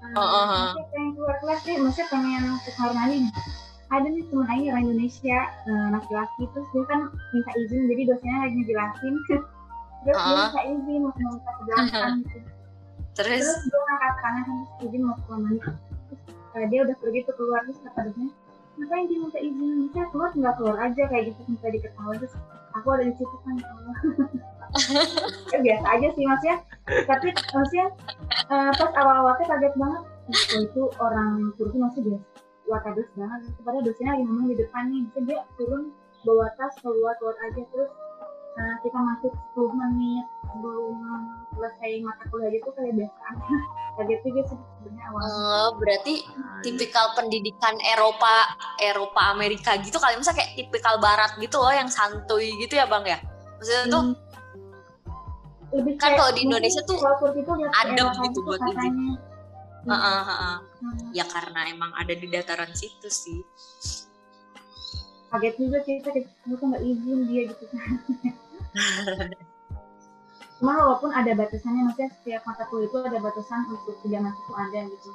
Eh, 0.01 0.17
Oh, 0.17 0.25
oh, 0.25 0.25
oh. 0.25 0.45
maksudnya 0.49 0.85
pengen 0.89 1.09
keluar 1.13 1.35
kelas 1.37 1.59
sih 1.61 1.75
maksudnya 1.77 2.07
pengen 2.09 2.43
ke 2.65 2.69
kamar 2.73 2.93
mandi 2.97 3.17
ada 3.91 4.07
nih 4.07 4.23
temen 4.23 4.47
Aing 4.47 4.67
orang 4.71 4.83
Indonesia 4.89 5.39
eh, 5.67 5.87
laki-laki 5.93 6.43
terus 6.55 6.67
dia 6.73 6.83
kan 6.89 7.01
minta 7.35 7.51
izin 7.59 7.81
jadi 7.85 8.01
dosennya 8.09 8.39
lagi 8.41 8.55
ngejelasin 8.55 9.13
terus 10.01 10.17
dia 10.17 10.33
minta 10.41 10.61
izin 10.65 10.99
mau 11.05 11.13
minta 11.13 11.51
ke 11.53 11.61
belakang 11.69 12.13
gitu 12.25 12.37
Terus, 13.11 13.43
terus 13.43 13.59
dia 13.67 13.79
ngangkat 13.83 14.13
tangan 14.23 14.45
izin 14.81 15.01
mau 15.05 15.13
ke 15.13 15.23
kamar 15.29 15.39
mandi 15.43 15.59
eh, 16.57 16.65
dia 16.67 16.79
udah 16.83 16.95
pergi 16.99 17.19
tuh 17.27 17.35
keluar 17.39 17.61
terus 17.63 17.79
kata 17.83 18.09
dosennya 18.09 18.33
ngapain 18.79 19.05
dia 19.05 19.17
minta 19.19 19.39
izin? 19.39 19.69
Bisa 19.87 20.01
keluar 20.09 20.29
nggak 20.33 20.55
keluar 20.57 20.77
aja 20.79 21.03
kayak 21.11 21.23
gitu 21.31 21.41
minta 21.45 21.67
diketahui. 21.69 22.15
Terus 22.17 22.33
aku 22.73 22.87
ada 22.95 23.03
di 23.05 23.13
situ 23.19 23.35
kan 23.43 23.55
ya 23.59 23.67
Allah. 23.69 23.95
ya 25.51 25.57
biasa 25.59 25.85
aja 25.99 26.07
sih 26.15 26.23
maksudnya 26.23 26.57
tapi 27.03 27.27
maksudnya 27.35 27.87
eh, 28.47 28.71
pas 28.75 28.91
awal-awalnya 28.95 29.45
kaget 29.47 29.73
banget. 29.77 30.03
Waktu 30.31 30.55
itu 30.63 30.81
orang 31.01 31.51
Turki 31.59 31.77
masih 31.77 32.01
dia 32.07 32.19
watados 32.65 33.09
banget. 33.19 33.41
Kepada 33.59 33.77
dosennya 33.83 34.11
lagi 34.15 34.23
ngomong 34.23 34.47
di 34.49 34.57
depan 34.57 34.83
nih. 34.87 35.03
Dia 35.27 35.39
turun 35.59 35.91
bawa 36.21 36.47
tas 36.55 36.73
keluar 36.79 37.17
keluar 37.17 37.35
aja 37.41 37.61
terus 37.73 37.91
uh, 38.53 38.75
kita 38.81 38.97
masuk 38.97 39.31
10 39.53 39.79
menit 39.79 40.25
sebelum 40.47 40.95
selesai 41.51 41.91
mata 42.01 42.23
kuliah 42.27 42.51
itu 42.51 42.69
kayak 42.71 42.93
biasa 42.95 43.19
aja 43.27 43.57
kaget 43.95 44.19
juga 44.23 44.41
sih 44.47 44.57
sebenarnya 44.57 45.05
awalnya 45.07 45.31
Eh, 45.31 45.69
berarti 45.77 46.15
Nah, 46.21 46.31
iya. 46.31 46.61
tipikal 46.63 47.05
pendidikan 47.13 47.75
Eropa 47.83 48.33
Eropa 48.77 49.21
Amerika 49.29 49.75
gitu 49.79 49.97
kali 49.97 50.15
misalnya 50.15 50.43
kayak 50.43 50.51
tipikal 50.57 50.95
Barat 50.97 51.31
gitu 51.37 51.57
loh 51.57 51.71
yang 51.71 51.87
santuy 51.87 52.51
gitu 52.57 52.75
ya 52.75 52.85
bang 52.85 53.03
ya 53.05 53.19
maksudnya 53.57 53.83
tuh 53.87 54.03
Hmm. 54.03 54.15
lebih 55.71 55.95
Kan 55.95 56.19
kalau 56.19 56.35
di 56.35 56.43
Indonesia 56.43 56.83
tuh 56.83 56.99
tuh 56.99 57.55
adem 57.79 58.07
gitu 58.11 58.27
itu 58.27 58.39
buat 58.43 58.59
katanya 58.59 59.15
Heeh, 59.81 60.19
heeh. 60.21 60.55
Hmm. 60.83 61.09
ya 61.09 61.25
karena 61.25 61.65
emang 61.67 61.89
ada 61.95 62.11
di 62.11 62.27
dataran 62.27 62.69
situ 62.71 63.07
sih 63.07 63.39
kaget 65.31 65.55
juga 65.57 65.77
kita 65.87 66.09
kita 66.11 66.53
tuh 66.59 66.65
nggak 66.67 66.83
izin 66.83 67.19
dia 67.27 67.41
gitu 67.49 67.65
Cuma 70.61 70.77
walaupun 70.77 71.09
ada 71.09 71.33
batasannya, 71.33 71.89
maksudnya 71.89 72.13
setiap 72.21 72.45
mata 72.45 72.69
kuliah 72.69 72.85
itu 72.85 72.97
ada 73.01 73.17
batasan 73.17 73.65
untuk 73.65 73.97
tidak 74.05 74.29
masuk 74.29 74.53
ada 74.53 74.79
gitu. 74.85 75.09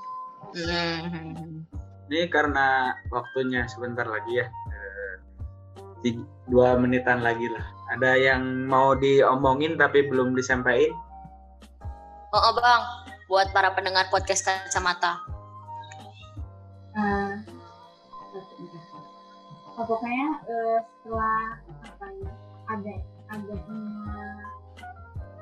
Hmm. 0.58 1.62
Ini 2.10 2.26
karena 2.34 2.98
waktunya 3.14 3.62
sebentar 3.70 4.10
lagi 4.10 4.42
ya. 4.42 4.46
eh, 6.02 6.18
dua 6.50 6.74
menitan 6.74 7.22
lagi 7.22 7.46
lah. 7.46 7.62
Ada 7.94 8.18
yang 8.18 8.66
mau 8.66 8.98
diomongin 8.98 9.78
tapi 9.78 10.10
belum 10.10 10.34
disampaikan? 10.34 10.98
oh, 12.36 12.42
oh, 12.50 12.52
bang 12.58 12.82
buat 13.26 13.48
para 13.50 13.72
pendengar 13.74 14.06
podcast 14.12 14.46
kacamata 14.46 15.18
Eh, 16.96 17.00
oh, 17.00 17.32
pokoknya 19.84 20.28
eh, 20.48 20.78
setelah 20.80 21.40
apa 21.84 22.06
ya 22.08 22.32
ada 22.66 22.94
adanya 23.30 24.16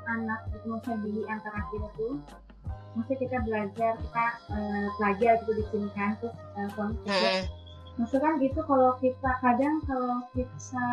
anak 0.05 0.40
gitu 0.53 0.66
maksudnya 0.75 0.99
di 1.07 1.23
antara 1.31 1.61
kita 1.70 1.88
tuh 1.97 2.14
maksudnya 2.99 3.18
kita 3.23 3.37
belajar 3.47 3.92
kita 3.97 4.27
eh, 4.53 4.87
belajar 4.99 5.33
gitu 5.42 5.53
di 5.55 5.64
sini 5.70 5.88
kan 5.94 6.11
terus 6.18 6.37
eh, 6.59 6.70
konflik 6.75 7.47
maksudnya 7.94 8.23
kan 8.27 8.35
itu 8.42 8.61
kalau 8.66 8.90
kita 8.99 9.31
kadang 9.38 9.75
kalau 9.87 10.18
kita 10.35 10.88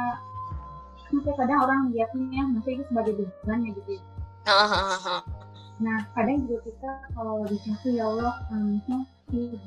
maksudnya 1.11 1.35
kadang 1.35 1.59
orang 1.65 1.81
lihatnya 1.91 2.41
maksudnya 2.55 2.77
itu 2.79 2.85
sebagai 2.87 3.13
beban 3.19 3.59
ya 3.67 3.71
gitu 3.75 3.91
ya. 3.99 4.03
Nah, 5.81 5.97
kadang 6.13 6.45
juga 6.45 6.69
kita 6.69 6.91
kalau 7.17 7.41
di 7.49 7.57
situ 7.57 7.97
ya 7.97 8.05
Allah, 8.05 8.37
um, 8.53 8.77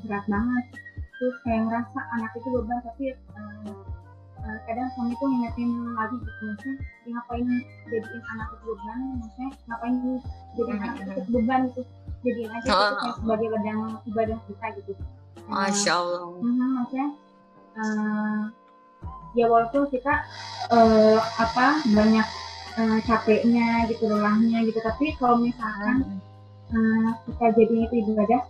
berat 0.07 0.25
banget. 0.31 0.65
Terus 1.15 1.35
kayak 1.47 1.61
ngerasa 1.67 1.99
anak 2.19 2.31
itu 2.35 2.47
beban, 2.51 2.79
tapi 2.83 3.03
uh, 3.35 4.57
kadang 4.67 4.87
suami 4.93 5.13
tuh 5.17 5.27
ngingetin 5.31 5.71
lagi 5.95 6.17
gitu, 6.21 6.41
maksudnya 6.45 6.75
"Ya, 7.05 7.09
ngapain 7.17 7.47
jadiin 7.89 8.23
anak 8.35 8.47
itu 8.51 8.63
beban, 8.67 8.99
maksudnya 9.17 9.49
ngapain 9.71 9.95
jadiin 10.59 10.79
anak 10.83 10.95
itu 11.01 11.29
beban 11.31 11.59
gitu, 11.71 11.81
jadiin 12.25 12.49
aja 12.51 12.67
itu 12.67 12.95
kayak 12.99 13.15
sebagai 13.21 13.47
ladang 13.53 13.79
ibadah 14.05 14.37
kita 14.45 14.67
gitu. 14.81 14.91
Nah, 15.45 15.69
Masya 15.69 15.91
Allah. 15.93 16.21
Mhm, 16.41 16.67
maksudnya 16.81 17.07
eh, 17.75 18.41
ya 19.35 19.45
walaupun 19.51 19.83
kita 19.91 20.13
eh, 20.71 21.19
apa 21.19 21.65
banyak 21.85 22.27
eh, 22.79 22.99
capeknya 23.05 23.85
gitu 23.91 24.07
lelahnya 24.07 24.63
gitu 24.65 24.79
tapi 24.79 25.11
kalau 25.19 25.37
misalkan 25.43 26.17
eh, 26.71 27.09
kita 27.29 27.45
jadinya 27.55 27.85
itu 27.91 27.95
ibadah 28.15 28.41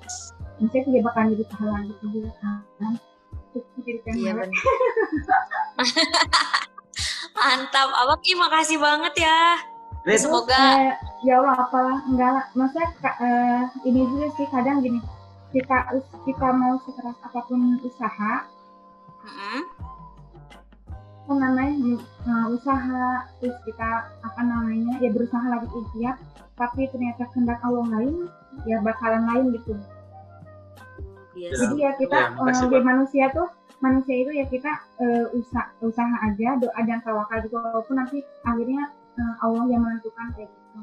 maksudnya 0.60 0.84
tidak 0.88 1.04
bakalan 1.12 1.28
jadi 1.36 1.46
pahala 1.52 1.78
gitu 1.88 2.04
juga 2.14 2.32
kan? 2.80 2.94
Terus 3.52 3.66
jadi 3.84 4.00
pengen 4.04 4.20
iya 4.20 4.32
benar. 4.36 4.52
Mantap. 7.36 7.90
Abang 7.92 8.22
Ih, 8.24 8.38
makasih 8.40 8.78
banget 8.80 9.14
ya. 9.28 9.40
Ini 10.06 10.18
semoga 10.22 10.56
Eh, 10.56 10.94
ya 11.26 11.42
Allah 11.42 11.56
apalah 11.66 11.98
enggak 12.08 12.32
lah. 12.32 12.46
Maksudnya 12.54 12.90
eh, 13.20 13.64
ini 13.90 14.02
juga 14.08 14.28
sih 14.38 14.48
kadang 14.54 14.80
gini. 14.80 15.00
Kita 15.52 15.92
kita 16.24 16.48
mau 16.52 16.80
sekeras 16.84 17.18
apa 17.26 17.40
pun 17.48 17.80
usaha 17.84 18.34
Mm-mm. 19.26 19.62
apa 21.26 21.34
namanya 21.42 21.98
uh, 22.30 22.54
usaha 22.54 23.26
terus 23.42 23.58
kita 23.66 23.90
apa 24.22 24.42
namanya 24.46 25.02
ya 25.02 25.10
berusaha 25.10 25.42
lagi 25.42 25.66
ikhtiar 25.66 26.22
tapi 26.54 26.86
ternyata 26.94 27.26
kehendak 27.34 27.58
Allah 27.66 27.90
lain 27.90 28.30
ya 28.70 28.78
bakalan 28.86 29.26
lain 29.26 29.58
gitu 29.58 29.74
Iya 31.36 31.48
Ya. 31.48 31.54
sih. 31.54 31.60
jadi 31.62 31.76
ya 31.78 31.92
kita 32.00 32.18
Ya, 32.18 32.28
makasih, 32.34 32.66
uh, 32.66 32.72
di 32.72 32.80
manusia 32.82 33.26
tuh 33.30 33.48
manusia 33.84 34.16
itu 34.16 34.32
ya 34.32 34.46
kita 34.48 34.72
uh, 34.98 35.26
usaha 35.36 35.68
usaha 35.84 36.16
aja 36.24 36.56
doa 36.58 36.80
dan 36.88 37.00
tawakal 37.04 37.38
gitu 37.44 37.56
walaupun 37.60 37.96
nanti 38.00 38.24
akhirnya 38.42 38.88
uh, 39.20 39.34
Allah 39.44 39.68
yang 39.68 39.84
menentukan 39.84 40.32
kayak 40.34 40.48
gitu 40.48 40.80